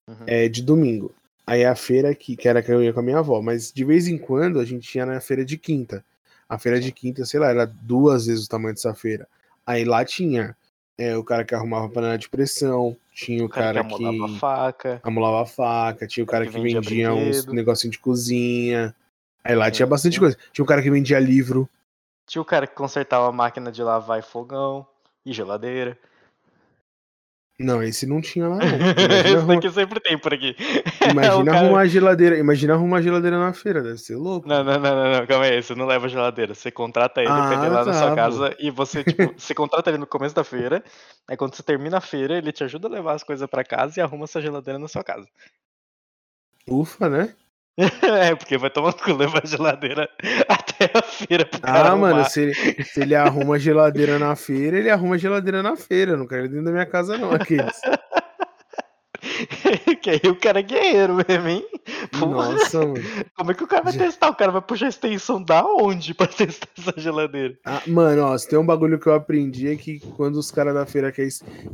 [0.07, 0.25] uhum.
[0.27, 1.15] é de domingo.
[1.47, 3.83] Aí a feira que, que era que eu ia com a minha avó, mas de
[3.83, 6.05] vez em quando a gente ia na feira de quinta.
[6.47, 9.27] A feira de quinta, sei lá, era duas vezes o tamanho dessa feira.
[9.67, 10.55] Aí lá tinha
[10.99, 14.39] é, o cara que arrumava panela de pressão, tinha o, o cara, cara, que amolava
[14.39, 18.95] faca, amolava faca, tinha o cara, que, que vendia, vendia uns negocinho de cozinha.
[19.45, 20.37] Aí lá é, tinha bastante coisa.
[20.53, 21.69] Tinha o cara que vendia livro.
[22.27, 24.87] Tinha o cara que consertava a máquina de lavar e fogão
[25.27, 25.99] e geladeira.
[27.63, 28.65] Não, esse não tinha lá, não.
[29.25, 29.55] esse arrumar...
[29.55, 30.57] daqui sempre tem por aqui.
[31.11, 31.59] Imagina cara...
[31.59, 32.37] arrumar geladeira.
[32.37, 34.49] Imagina arrumar geladeira na feira, deve ser louco.
[34.49, 35.27] Não, não, não, não, não.
[35.27, 36.55] calma aí, você não leva geladeira.
[36.55, 38.57] Você contrata ele ah, pra ele lá tá, na sua casa pô.
[38.59, 40.83] e você, tipo, você contrata ele no começo da feira.
[41.29, 44.01] Aí quando você termina a feira, ele te ajuda a levar as coisas pra casa
[44.01, 45.29] e arruma essa geladeira na sua casa.
[46.67, 47.35] Ufa, né?
[48.03, 50.09] é, porque vai tomando cu levar a geladeira
[50.49, 54.91] até a feira pro Ah, mano, se ele, se ele arruma geladeira na feira, ele
[54.91, 56.17] arruma geladeira na feira.
[56.17, 57.81] Não quero dentro da minha casa, não, aqueles.
[60.03, 61.67] que aí o cara é guerreiro mesmo, hein?
[62.21, 62.95] Nossa, mano.
[63.37, 64.29] Como é que o cara vai testar?
[64.29, 67.57] O cara vai puxar a extensão da onde pra testar essa geladeira?
[67.65, 70.85] Ah, mano, ó, tem um bagulho que eu aprendi é que quando os caras da
[70.85, 71.31] feira querem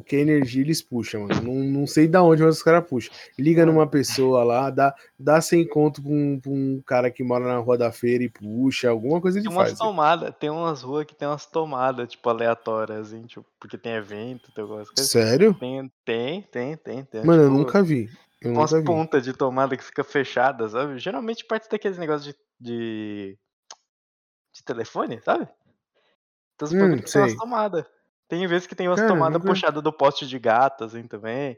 [0.07, 1.43] quer energia, eles puxam, mano.
[1.43, 3.13] Não, não sei da onde, mas os caras puxam.
[3.39, 7.47] Liga numa pessoa lá, dá, dá sem conto pra um, pra um cara que mora
[7.47, 9.79] na rua da feira e puxa, alguma coisa umas faz.
[9.79, 14.53] tomadas, tem umas ruas que tem umas tomadas, tipo, aleatórias, assim, tipo, porque tem evento,
[14.53, 15.11] tem algumas coisas.
[15.11, 15.55] Sério?
[15.55, 17.05] Tem, tem, tem, tem.
[17.05, 18.11] tem Mano, tipo, eu nunca vi.
[18.41, 20.99] Eu umas pontas de tomada que fica fechada, sabe?
[20.99, 23.39] Geralmente parte daqueles negócios de, de,
[24.55, 25.49] de telefone, sabe?
[26.55, 27.85] Então os Hum, que tem umas tomadas.
[28.29, 31.57] Tem vezes que tem umas Cara, tomadas nunca- puxadas do poste de gato, assim, também.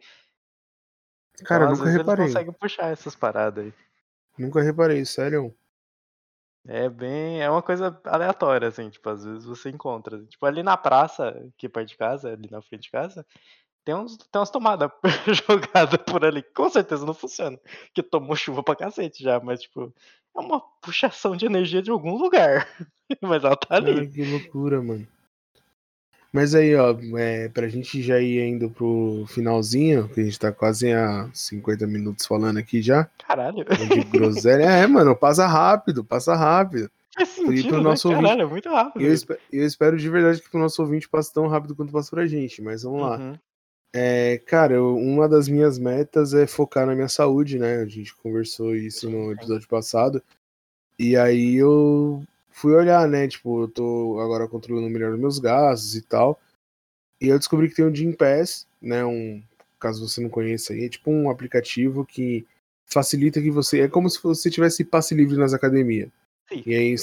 [1.34, 2.24] Então, Cara, às nunca vezes reparei.
[2.24, 3.74] eles conseguem puxar essas paradas aí.
[4.38, 5.54] Nunca reparei, sério.
[6.66, 7.42] É bem.
[7.42, 10.22] É uma coisa aleatória, assim, tipo, às vezes você encontra.
[10.26, 13.26] Tipo, ali na praça, aqui perto de casa, ali na frente de casa,
[13.90, 14.90] tem, uns, tem umas tomadas
[15.48, 16.42] jogadas por ali.
[16.42, 17.58] que Com certeza não funciona.
[17.86, 19.92] Porque tomou chuva pra cacete já, mas, tipo,
[20.36, 22.68] é uma puxação de energia de algum lugar.
[23.20, 23.94] mas ela tá ali.
[23.94, 25.06] Cara, que loucura, mano.
[26.32, 30.52] Mas aí, ó, é, pra gente já ir indo pro finalzinho, que a gente tá
[30.52, 33.64] quase há 50 minutos falando aqui já, Caralho.
[33.64, 34.62] de groselha.
[34.62, 36.88] É, mano, passa rápido, passa rápido.
[37.16, 37.82] Por ir pro sentido, né?
[37.82, 38.22] nosso ouvinte.
[38.22, 39.02] Caralho, é muito rápido.
[39.04, 39.14] Eu,
[39.52, 42.62] eu espero de verdade que pro nosso ouvinte passe tão rápido quanto passa pra gente,
[42.62, 43.40] mas vamos lá.
[43.92, 47.76] É, cara, eu- uma das minhas metas é focar na minha saúde, né?
[47.76, 50.22] A gente conversou isso no episódio passado.
[50.98, 53.26] E aí eu fui olhar, né?
[53.26, 56.40] Tipo, eu tô agora controlando melhor os meus gastos e tal.
[57.20, 59.04] E eu descobri que tem o Gym Pass, né?
[59.04, 59.42] Um,
[59.78, 62.46] caso você não conheça aí, é tipo um aplicativo que
[62.86, 63.80] facilita que você.
[63.80, 66.10] É como se você tivesse passe livre nas academias.
[66.48, 66.62] Sim.
[66.66, 66.96] E aí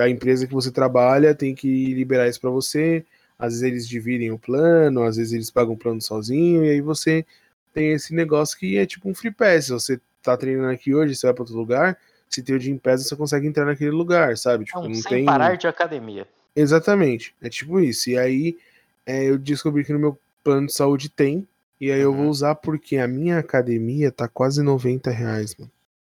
[0.00, 3.04] a empresa que você trabalha tem que liberar isso pra você.
[3.38, 6.80] Às vezes eles dividem o plano, às vezes eles pagam o plano sozinho, e aí
[6.80, 7.24] você
[7.72, 9.68] tem esse negócio que é tipo um free pass.
[9.68, 13.06] Você tá treinando aqui hoje, você vai pra outro lugar, se tem o Gym Pass,
[13.06, 14.64] você consegue entrar naquele lugar, sabe?
[14.64, 15.24] Tipo, Não, não sem tem.
[15.26, 16.26] parar de academia.
[16.56, 18.08] Exatamente, é tipo isso.
[18.10, 18.56] E aí
[19.04, 21.46] é, eu descobri que no meu plano de saúde tem,
[21.80, 22.30] e aí eu vou Uhum.
[22.30, 25.70] usar porque a minha academia tá quase 90 reais, mano.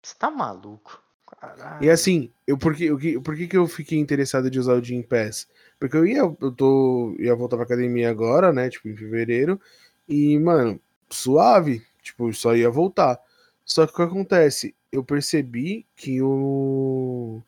[0.04, 1.02] Você tá maluco?
[1.42, 1.84] Caralho.
[1.84, 4.82] E assim, eu, por, que, que- por que, que eu fiquei interessado de usar o
[4.84, 5.48] Gym Pass?
[5.88, 8.70] Porque eu ia, eu tô, ia voltar pra academia agora, né?
[8.70, 9.60] Tipo, em fevereiro.
[10.08, 10.80] E, mano,
[11.10, 11.84] suave.
[12.02, 13.20] Tipo, só ia voltar.
[13.64, 14.76] Só que o que acontece?
[14.92, 17.42] Eu percebi que o.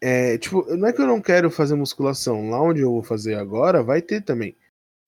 [0.00, 2.50] É, tipo, não é que eu não quero fazer musculação.
[2.50, 4.54] Lá onde eu vou fazer agora, vai ter também.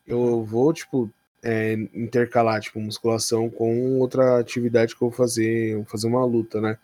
[0.06, 1.10] Eu vou, tipo,
[1.42, 6.24] é, intercalar, tipo, musculação com outra atividade que eu vou fazer, eu vou fazer uma
[6.24, 6.78] luta, né?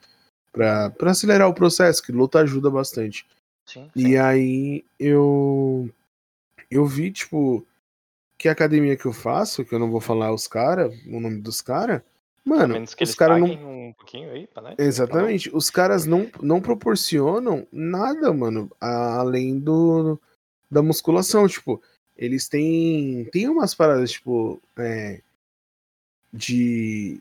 [0.53, 3.27] Pra, pra acelerar o processo, que luta ajuda bastante.
[3.67, 4.17] Sim, E sim.
[4.17, 5.89] aí eu
[6.71, 7.67] eu vi, tipo,
[8.37, 11.41] que a academia que eu faço, que eu não vou falar os caras, o nome
[11.41, 12.03] dos caras,
[12.45, 13.47] mano, os caras não.
[13.47, 14.75] um pouquinho aí nós.
[14.79, 20.21] Exatamente, os caras não, não proporcionam nada, mano, além do
[20.71, 21.81] da musculação, tipo,
[22.17, 25.21] eles têm tem umas paradas, tipo, é,
[26.33, 27.21] de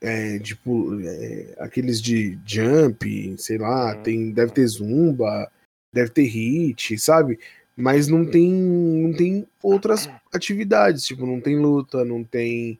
[0.00, 4.02] é, tipo, é, aqueles de jump, sei lá, Uhum.
[4.02, 5.50] tem, deve ter zumba,
[5.92, 7.38] deve ter hit, sabe?
[7.76, 12.78] Mas não tem, não tem outras atividades, tipo, não tem luta, não tem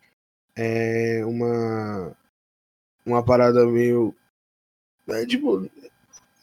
[0.57, 2.17] é, uma
[3.05, 4.15] uma parada meio
[5.09, 5.69] é, tipo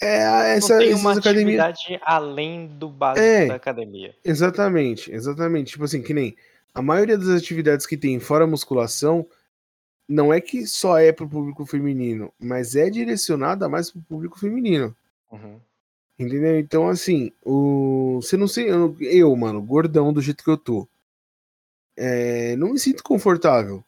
[0.02, 3.48] é essa não tem uma academias atividade além do básico É.
[3.48, 4.16] da academia.
[4.24, 5.72] Exatamente, exatamente.
[5.72, 6.36] Tipo assim, que nem
[6.74, 9.26] a maioria das atividades que tem fora musculação
[10.08, 14.96] não é que só é pro público feminino, mas é direcionada mais pro público feminino.
[15.32, 15.60] Uhum.
[16.20, 16.60] Entendeu?
[16.60, 18.20] Então, assim, o.
[18.22, 18.70] Você não sei.
[18.72, 20.88] Eu, eu, mano, gordão do jeito que eu tô.
[21.96, 23.84] é, não me sinto confortável,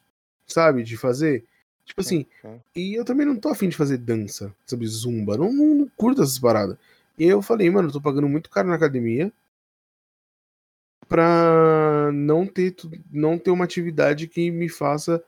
[0.45, 0.83] sabe?
[0.83, 1.45] De fazer.
[1.85, 2.61] Tipo assim, sim.
[2.75, 4.85] e eu também não tô afim de fazer dança, sabe?
[4.87, 5.37] Zumba.
[5.37, 6.77] Não, não, não curto essas paradas.
[7.17, 9.31] E eu falei, mano, eu tô pagando muito caro na academia
[11.07, 12.75] pra não ter,
[13.11, 15.23] não ter uma atividade que me faça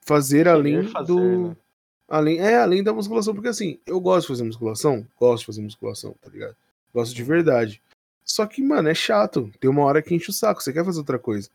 [0.00, 1.48] fazer além fazer, do.
[1.48, 1.56] né?
[2.08, 5.62] Além, é, além da musculação, porque assim, eu gosto de fazer musculação, gosto de fazer
[5.62, 6.56] musculação, tá ligado?
[6.94, 7.82] Gosto de verdade.
[8.24, 9.50] Só que, mano, é chato.
[9.60, 11.48] Tem uma hora que enche o saco, você quer fazer outra coisa.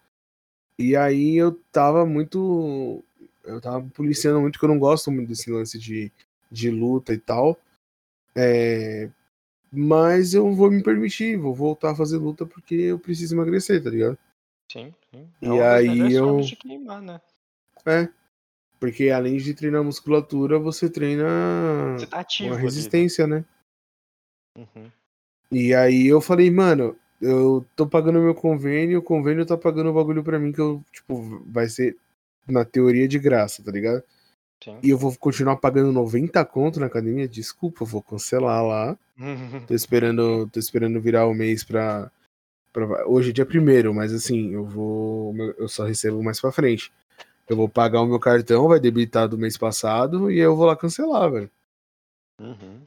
[0.78, 3.04] E aí eu tava muito.
[3.44, 6.12] Eu tava policiando muito, que eu não gosto muito desse lance de,
[6.52, 7.58] de luta e tal.
[8.36, 9.10] É,
[9.72, 13.90] mas eu vou me permitir, vou voltar a fazer luta porque eu preciso emagrecer, tá
[13.90, 14.18] ligado?
[14.72, 15.28] Sim, sim.
[15.42, 17.22] E É das aí eu- queimar, né?
[17.86, 18.10] É.
[18.82, 22.68] Porque além de treinar musculatura, você treina Você tá ativo uma ali, né?
[22.68, 23.46] resistência, né?
[24.58, 24.90] Uhum.
[25.52, 29.94] E aí eu falei, mano, eu tô pagando meu convênio, o convênio tá pagando o
[29.94, 31.96] bagulho pra mim que eu, tipo, vai ser
[32.48, 34.02] na teoria de graça, tá ligado?
[34.64, 34.80] Sim.
[34.82, 38.98] E eu vou continuar pagando 90 conto na academia, desculpa, eu vou cancelar lá.
[39.68, 42.12] tô esperando, tô esperando virar o mês pra,
[42.74, 46.92] pra hoje é dia primeiro, mas assim, eu vou eu só recebo mais pra frente.
[47.52, 50.74] Eu vou pagar o meu cartão, vai debitar do mês passado e eu vou lá
[50.74, 51.52] cancelar, velho.
[52.40, 52.80] Uhum.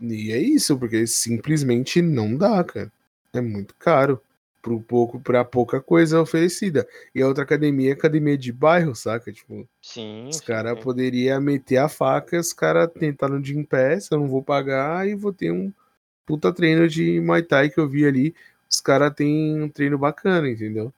[0.00, 2.92] E é isso, porque simplesmente não dá, cara.
[3.32, 4.22] É muito caro
[4.62, 6.86] pro pouco para pouca coisa oferecida.
[7.12, 9.32] E a outra academia é academia de bairro, saca?
[9.32, 14.18] Tipo, sim, os caras poderiam meter a faca, os caras tentaram de em pé, eu
[14.20, 15.72] não vou pagar e vou ter um
[16.24, 18.36] puta treino de Muay Thai que eu vi ali.
[18.70, 20.94] Os caras têm um treino bacana, entendeu?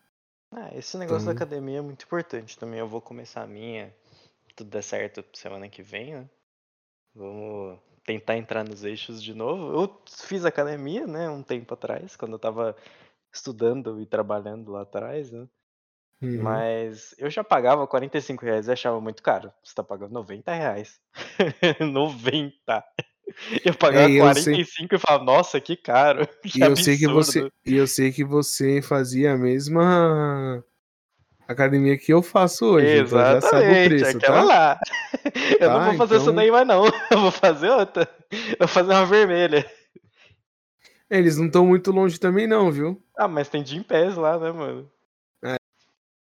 [0.57, 1.35] Ah, esse negócio então...
[1.35, 2.79] da academia é muito importante também.
[2.79, 3.95] Eu vou começar a minha,
[4.55, 6.31] tudo der certo semana que vem, né?
[7.15, 9.73] Vamos tentar entrar nos eixos de novo.
[9.73, 12.77] Eu fiz academia, né, um tempo atrás, quando eu tava
[13.33, 15.49] estudando e trabalhando lá atrás, né?
[16.23, 16.43] Uhum.
[16.43, 19.53] Mas eu já pagava 45 reais e achava muito caro.
[19.63, 21.01] Você tá pagando 90 reais.
[21.81, 22.85] 90.
[23.65, 24.87] Eu pagava é, eu 45 sei...
[24.93, 26.29] e falava, nossa, que caro.
[26.43, 30.65] Que e eu sei que você E eu sei que você fazia a mesma
[31.47, 32.87] academia que eu faço hoje.
[32.87, 34.45] Exatamente, então já sabe o preço, aquela tá?
[34.45, 34.81] lá.
[35.61, 36.27] Eu tá, não vou fazer então...
[36.27, 36.85] essa daí mais não.
[37.11, 38.09] Eu vou fazer outra.
[38.31, 39.71] Eu vou fazer uma vermelha.
[41.09, 43.01] Eles não estão muito longe também, não, viu?
[43.17, 44.91] Ah, mas tem Jim Pass lá, né, mano?
[45.45, 45.57] É,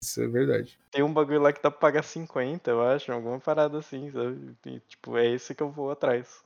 [0.03, 0.77] isso é verdade.
[0.91, 4.55] Tem um bagulho lá que dá pra pagar 50, eu acho, alguma parada assim, sabe?
[4.65, 6.43] E, tipo, é esse que eu vou atrás.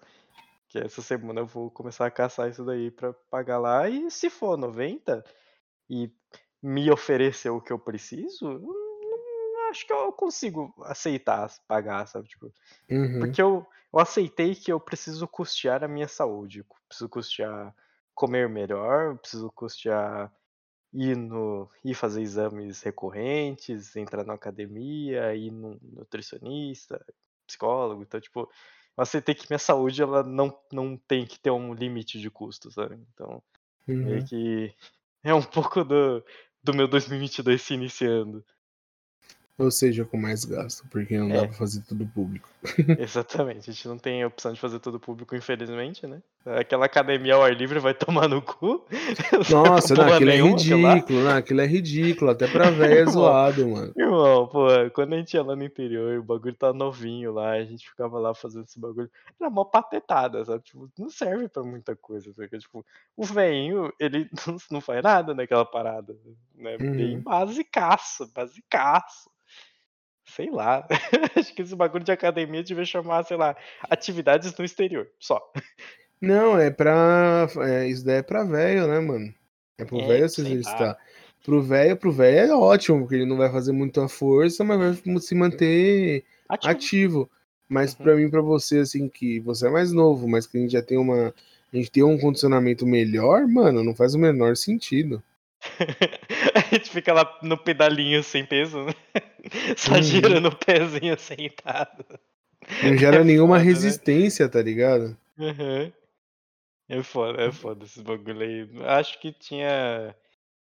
[0.72, 3.90] Que essa semana eu vou começar a caçar isso daí pra pagar lá.
[3.90, 5.22] E se for 90
[5.90, 6.10] e
[6.64, 12.30] me oferecer o que eu preciso, hum, acho que eu consigo aceitar pagar, sabe?
[12.30, 12.54] Tipo,
[12.90, 13.20] uhum.
[13.20, 16.66] Porque eu, eu aceitei que eu preciso custear a minha saúde.
[16.88, 17.76] Preciso custear
[18.16, 20.32] comer melhor, preciso custear
[20.94, 27.06] ir, no, ir fazer exames recorrentes, entrar na academia, ir no nutricionista,
[27.46, 28.04] psicólogo.
[28.04, 28.50] Então, tipo,
[28.98, 32.72] eu aceitei que minha saúde ela não, não tem que ter um limite de custo,
[32.72, 33.00] sabe?
[33.14, 33.42] Então,
[33.88, 33.96] uhum.
[33.96, 34.74] meio que
[35.24, 36.24] é um pouco do,
[36.64, 38.44] do meu 2022 se iniciando.
[39.58, 41.42] Ou seja, com mais gasto, porque não é.
[41.42, 42.50] dá pra fazer tudo público.
[43.00, 46.22] Exatamente, a gente não tem a opção de fazer tudo público, infelizmente, né?
[46.44, 48.84] Aquela academia ao ar livre vai tomar no cu.
[49.52, 53.94] Nossa, não, aquilo é ridículo, não, aquilo é ridículo, até pra velho é zoado, mano.
[53.96, 57.64] Irmão, pô, quando a gente ia lá no interior, o bagulho tá novinho lá, a
[57.64, 59.10] gente ficava lá fazendo esse bagulho.
[59.40, 60.64] Era uma patetada, sabe?
[60.64, 62.84] Tipo, não serve pra muita coisa, porque, tipo,
[63.16, 64.28] o velhinho, ele
[64.72, 66.18] não faz nada naquela parada,
[66.56, 66.76] né?
[66.82, 66.98] Uhum.
[66.98, 69.30] Bem basicaço, basicaço
[70.26, 70.88] sei lá.
[71.38, 73.56] Acho que esse bagulho de academia devia chamar, sei lá,
[73.90, 75.42] atividades no exterior, só.
[76.22, 77.48] Não, é pra.
[77.62, 79.34] É, isso daí é pra velho, né, mano?
[79.78, 80.98] É pro é, velho se exercitar.
[81.44, 85.20] Pro velho, pro velho é ótimo, porque ele não vai fazer muita força, mas vai
[85.20, 86.72] se manter ativo.
[86.72, 87.30] ativo.
[87.68, 88.04] Mas uhum.
[88.04, 90.82] pra mim, pra você, assim, que você é mais novo, mas que a gente já
[90.84, 91.34] tem uma.
[91.74, 95.24] A gente tem um condicionamento melhor, mano, não faz o menor sentido.
[96.54, 98.94] a gente fica lá no pedalinho sem peso, né?
[99.78, 100.04] Só uhum.
[100.04, 102.06] girando o pezinho sentado.
[102.84, 103.72] Não gera é nenhuma foda, né?
[103.72, 104.52] resistência, né?
[104.52, 105.18] tá ligado?
[105.38, 105.92] Uhum.
[106.92, 108.70] É foda, é foda esse bagulho aí.
[108.86, 110.14] Acho que tinha.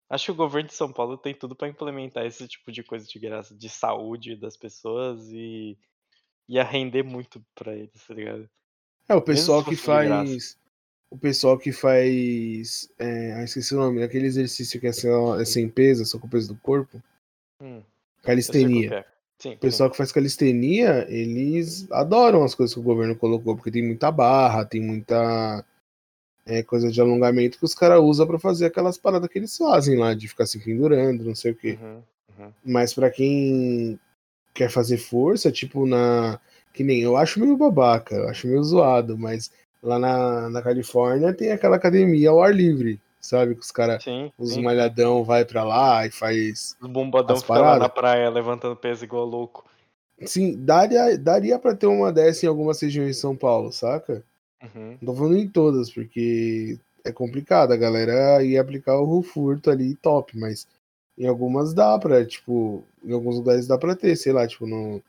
[0.08, 3.08] Acho que o governo de São Paulo tem tudo para implementar esse tipo de coisa
[3.08, 5.76] de graça, de saúde das pessoas e
[6.48, 8.48] ia render muito pra eles, tá ligado?
[9.08, 10.56] É, o pessoal que faz
[11.10, 12.88] o pessoal que faz.
[13.00, 16.30] É, ah, esqueci o nome, aquele exercício que é, é sem peso, só com o
[16.30, 17.02] peso do corpo.
[17.60, 17.82] Hum,
[18.22, 18.94] calistenia.
[18.94, 19.06] É.
[19.40, 19.92] Sim, o pessoal sim.
[19.94, 24.66] que faz calistenia, eles adoram as coisas que o governo colocou, porque tem muita barra,
[24.66, 25.66] tem muita
[26.50, 29.98] é, coisa de alongamento que os caras usam para fazer aquelas paradas que eles fazem
[29.98, 31.78] lá, de ficar se pendurando, não sei o quê.
[31.80, 32.02] Uhum,
[32.40, 32.52] uhum.
[32.66, 34.00] Mas para quem
[34.54, 36.40] quer fazer força, tipo na.
[36.74, 41.34] Que nem eu acho meio babaca, eu acho meio zoado, mas lá na, na Califórnia
[41.34, 43.54] tem aquela academia ao ar livre, sabe?
[43.54, 44.04] Que os caras,
[44.38, 44.64] os sim.
[44.64, 46.76] malhadão vai pra lá e faz.
[46.82, 49.66] Os bombadão ficam lá na praia levantando peso igual louco.
[50.26, 54.24] Sim, daria, daria pra ter uma dessa em algumas regiões de São Paulo, saca?
[54.62, 54.98] Uhum.
[55.02, 57.72] Não tô falando em todas, porque é complicado.
[57.72, 60.68] A galera ia aplicar o furto ali top, mas
[61.18, 65.02] em algumas dá pra, tipo, em alguns lugares dá pra ter, sei lá, tipo, no.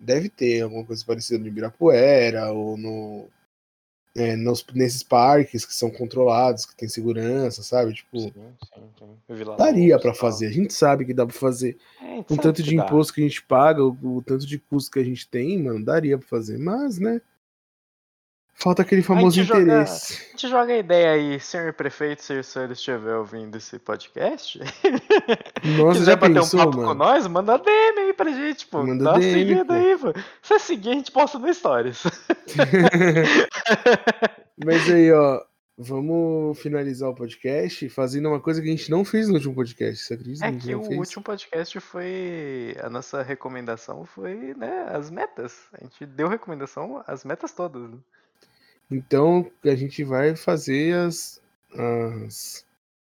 [0.00, 3.28] Deve ter alguma coisa parecida no Ibirapuera ou no
[4.18, 7.94] é, nos, nesses parques que são controlados, que tem segurança, sabe?
[7.94, 9.56] Tipo, sim, sim, sim.
[9.56, 10.46] daria para fazer.
[10.46, 11.76] A gente sabe que dá para fazer.
[12.02, 14.98] É, com tanto de imposto que a gente paga, o, o, tanto de custo que
[14.98, 16.58] a gente tem, mano, daria para fazer.
[16.58, 17.20] Mas, né?
[18.60, 20.14] Falta aquele famoso a interesse.
[20.14, 23.78] Joga, a gente joga a ideia aí, senhor prefeito, se o senhor estiver ouvindo esse
[23.78, 24.58] podcast.
[25.78, 26.88] Nossa, quiser bater pensou, um papo mano?
[26.88, 28.82] com nós, manda DM aí pra gente, pô.
[28.82, 29.72] Manda Dá DM, seguida pô.
[29.74, 30.12] aí, pô.
[30.42, 32.02] Se seguir, a gente posta no Stories.
[34.64, 35.40] Mas aí, ó,
[35.80, 40.04] Vamos finalizar o podcast fazendo uma coisa que a gente não fez no último podcast,
[40.04, 40.44] você acredita?
[40.44, 40.98] É que o fez?
[40.98, 42.76] último podcast foi.
[42.82, 45.68] A nossa recomendação foi, né, as metas.
[45.72, 47.92] A gente deu recomendação, as metas todas.
[48.90, 51.40] Então a gente vai fazer as,
[51.74, 52.64] as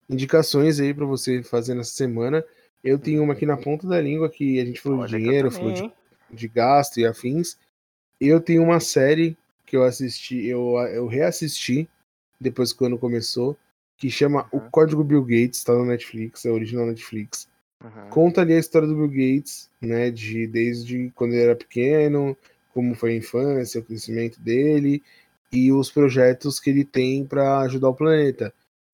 [0.08, 2.44] indicações aí para você fazer nessa semana.
[2.82, 5.50] Eu tenho uma aqui na ponta da língua que a gente falou Olha de dinheiro,
[5.50, 5.92] falou de,
[6.30, 7.58] de gasto e afins.
[8.20, 11.88] Eu tenho uma série que eu assisti, eu, eu reassisti
[12.40, 13.56] depois que o ano começou,
[13.96, 14.60] que chama uhum.
[14.60, 17.48] O Código Bill Gates, tá no Netflix, é original Netflix.
[17.84, 18.10] Uhum.
[18.10, 22.36] Conta ali a história do Bill Gates, né, de desde quando ele era pequeno,
[22.72, 25.02] como foi a infância, o crescimento dele
[25.50, 28.52] e os projetos que ele tem para ajudar o planeta.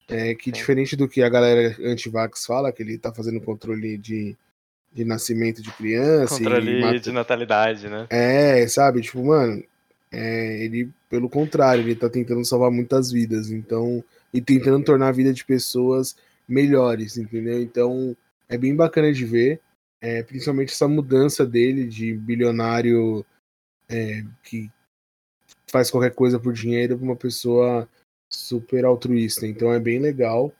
[0.09, 4.37] É que diferente do que a galera anti-vax fala, que ele tá fazendo controle de,
[4.93, 6.37] de nascimento de criança.
[6.37, 7.01] Controle mata...
[7.01, 8.07] de natalidade, né?
[8.11, 9.01] É, sabe?
[9.01, 9.65] Tipo, mano,
[10.13, 15.13] é, ele, pelo contrário, ele tá tentando salvar muitas vidas, então, e tentando tornar a
[15.13, 17.61] vida de pessoas melhores, entendeu?
[17.61, 18.15] Então,
[18.49, 19.61] é bem bacana de ver,
[20.01, 23.25] é, principalmente essa mudança dele de bilionário
[23.89, 24.71] é, que
[25.75, 27.89] faz qualquer coisa por dinheiro para uma pessoa
[28.31, 29.45] super altruísta.
[29.45, 30.53] Então, é bem legal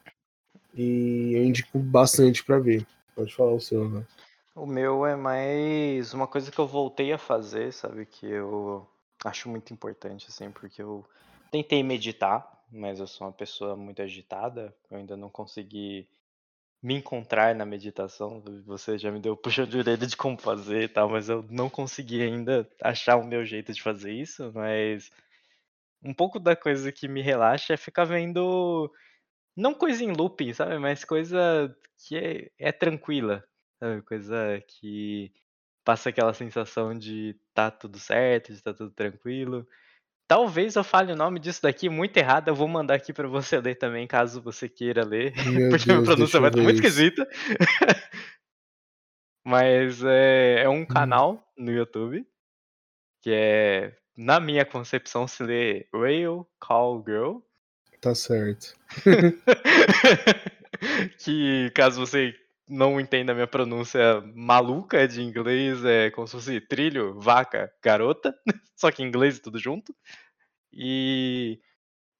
[0.73, 2.85] e eu indico bastante para ver.
[3.15, 4.05] Pode falar o seu, né?
[4.53, 8.05] O meu é mais uma coisa que eu voltei a fazer, sabe?
[8.05, 8.85] Que eu
[9.25, 11.03] Acho muito importante, assim, porque eu
[11.49, 14.71] tentei meditar, mas eu sou uma pessoa muito agitada.
[14.91, 16.07] Eu ainda não consegui
[16.85, 18.43] me encontrar na meditação.
[18.63, 21.67] Você já me deu puxão de orelha de como fazer e tal, mas eu não
[21.67, 24.51] consegui ainda achar o meu jeito de fazer isso.
[24.53, 25.09] Mas
[26.03, 28.91] um pouco da coisa que me relaxa é ficar vendo.
[29.57, 30.77] Não coisa em looping, sabe?
[30.77, 33.43] Mas coisa que é, é tranquila.
[33.79, 34.03] Sabe?
[34.03, 35.33] Coisa que
[35.83, 39.67] passa aquela sensação de tá tudo certo, de tá tudo tranquilo.
[40.27, 43.59] Talvez eu fale o nome disso daqui muito errado, eu vou mandar aqui para você
[43.59, 47.27] ler também, caso você queira ler, Meu porque Deus, a pronúncia vai estar muito esquisita.
[49.45, 50.85] Mas é, é um hum.
[50.85, 52.25] canal no YouTube
[53.25, 57.39] que é, na minha concepção, se lê Rail Call Girl.
[57.99, 58.75] Tá certo.
[61.17, 62.35] que caso você
[62.67, 68.35] não entenda a minha pronúncia maluca de inglês, é como se fosse trilho, vaca, garota,
[68.75, 69.95] só que em inglês tudo junto.
[70.73, 71.59] E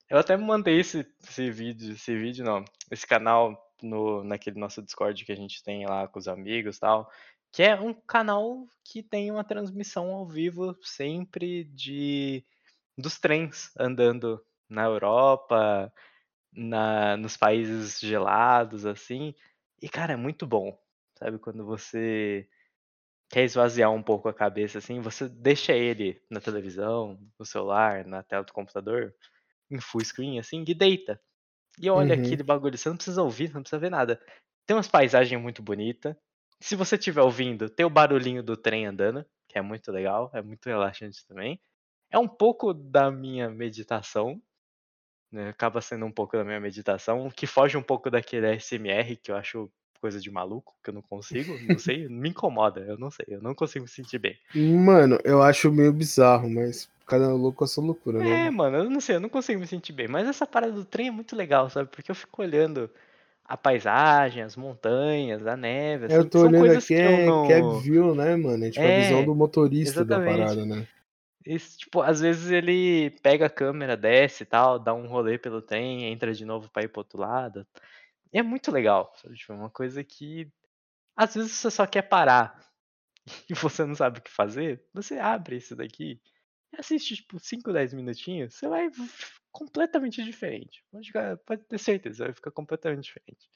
[0.10, 5.26] eu até mandei esse, esse vídeo, esse vídeo não, esse canal no, naquele nosso Discord
[5.26, 7.10] que a gente tem lá com os amigos e tal,
[7.52, 12.46] que é um canal que tem uma transmissão ao vivo sempre de
[12.98, 15.92] dos trens andando na Europa,
[16.52, 19.34] na, nos países gelados, assim.
[19.82, 20.78] E, cara, é muito bom,
[21.16, 21.38] sabe?
[21.38, 22.48] Quando você
[23.30, 28.24] quer esvaziar um pouco a cabeça, assim, você deixa ele na televisão, no celular, na
[28.24, 29.14] tela do computador,
[29.70, 31.20] em full screen, assim, e deita.
[31.80, 32.22] E olha uhum.
[32.22, 34.22] aquele bagulho, você não precisa ouvir, não precisa ver nada.
[34.66, 36.16] Tem umas paisagens muito bonitas.
[36.60, 40.42] Se você estiver ouvindo, tem o barulhinho do trem andando, que é muito legal, é
[40.42, 41.60] muito relaxante também.
[42.10, 44.42] É um pouco da minha meditação,
[45.36, 49.32] né, acaba sendo um pouco da minha meditação, que foge um pouco daquele SMR que
[49.32, 49.70] eu acho
[50.00, 53.42] coisa de maluco, que eu não consigo, não sei, me incomoda, eu não sei, eu
[53.42, 54.38] não consigo me sentir bem.
[54.56, 58.48] Mano, eu acho meio bizarro, mas cada louco com a sua loucura, né?
[58.48, 60.86] É, mano, eu não sei, eu não consigo me sentir bem, mas essa parada do
[60.86, 61.90] trem é muito legal, sabe?
[61.90, 62.90] Porque eu fico olhando
[63.44, 67.48] a paisagem, as montanhas, a neve, assim, Eu tô olhando aqui, é não...
[67.48, 68.66] cab view, né, mano?
[68.66, 70.38] É tipo é, a visão do motorista exatamente.
[70.38, 70.88] da parada, né?
[71.46, 75.62] Esse, tipo, às vezes ele pega a câmera, desce e tal, dá um rolê pelo
[75.62, 77.68] trem, entra de novo pra ir pro outro lado.
[78.34, 79.36] E é muito legal, sabe?
[79.36, 80.52] Tipo, é uma coisa que
[81.16, 82.60] às vezes você só quer parar
[83.50, 86.20] e você não sabe o que fazer, você abre isso daqui
[86.80, 88.90] assiste, tipo, 5, 10 minutinhos, você vai
[89.52, 90.84] completamente diferente.
[90.92, 91.12] Pode,
[91.46, 93.50] pode ter certeza, vai ficar completamente diferente.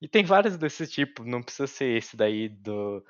[0.00, 3.04] E tem vários desse tipo, não precisa ser esse daí do,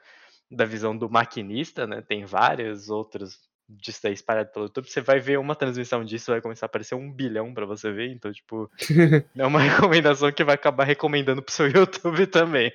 [0.50, 2.02] da visão do maquinista, né?
[2.02, 6.40] Tem vários outros disso daí espalhado pelo YouTube, você vai ver uma transmissão disso, vai
[6.40, 8.70] começar a aparecer um bilhão para você ver, então, tipo,
[9.36, 12.72] é uma recomendação que vai acabar recomendando pro seu YouTube também.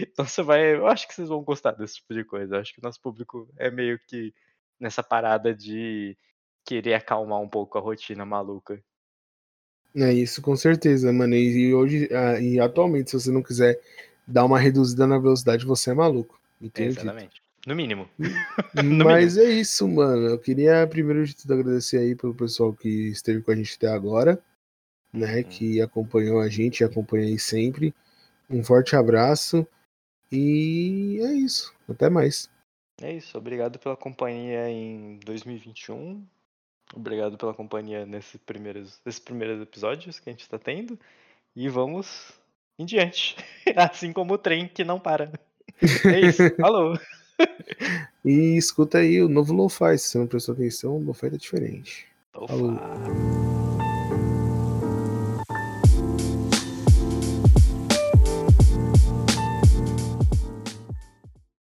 [0.00, 2.56] Então você vai, eu acho que vocês vão gostar desse tipo de coisa.
[2.56, 4.34] Eu acho que o nosso público é meio que
[4.80, 6.16] nessa parada de
[6.64, 8.82] querer acalmar um pouco a rotina maluca.
[9.94, 11.34] É isso, com certeza, mano.
[11.34, 13.78] E hoje, ah, e atualmente, se você não quiser
[14.26, 16.40] dar uma reduzida na velocidade, você é maluco.
[16.60, 16.98] Entende?
[16.98, 17.42] Exatamente.
[17.66, 18.08] No mínimo.
[18.74, 19.52] no Mas mínimo.
[19.52, 20.26] é isso, mano.
[20.26, 23.88] Eu queria primeiro de tudo agradecer aí pelo pessoal que esteve com a gente até
[23.88, 24.42] agora,
[25.12, 25.36] né?
[25.36, 25.42] Uhum.
[25.44, 27.94] Que acompanhou a gente e acompanha aí sempre.
[28.50, 29.66] Um forte abraço
[30.30, 31.72] e é isso.
[31.88, 32.50] Até mais.
[33.00, 33.38] É isso.
[33.38, 36.24] Obrigado pela companhia em 2021.
[36.94, 40.98] Obrigado pela companhia nesses primeiros, nesses primeiros episódios que a gente está tendo.
[41.54, 42.32] E vamos
[42.78, 43.36] em diante.
[43.76, 45.32] Assim como o trem que não para.
[46.06, 46.42] É isso.
[46.56, 46.98] Falou.
[48.24, 49.98] e escuta aí o novo Lo-Fi.
[49.98, 52.06] Se você não prestou atenção, o Lo-Fi tá diferente.
[52.32, 53.51] Falou.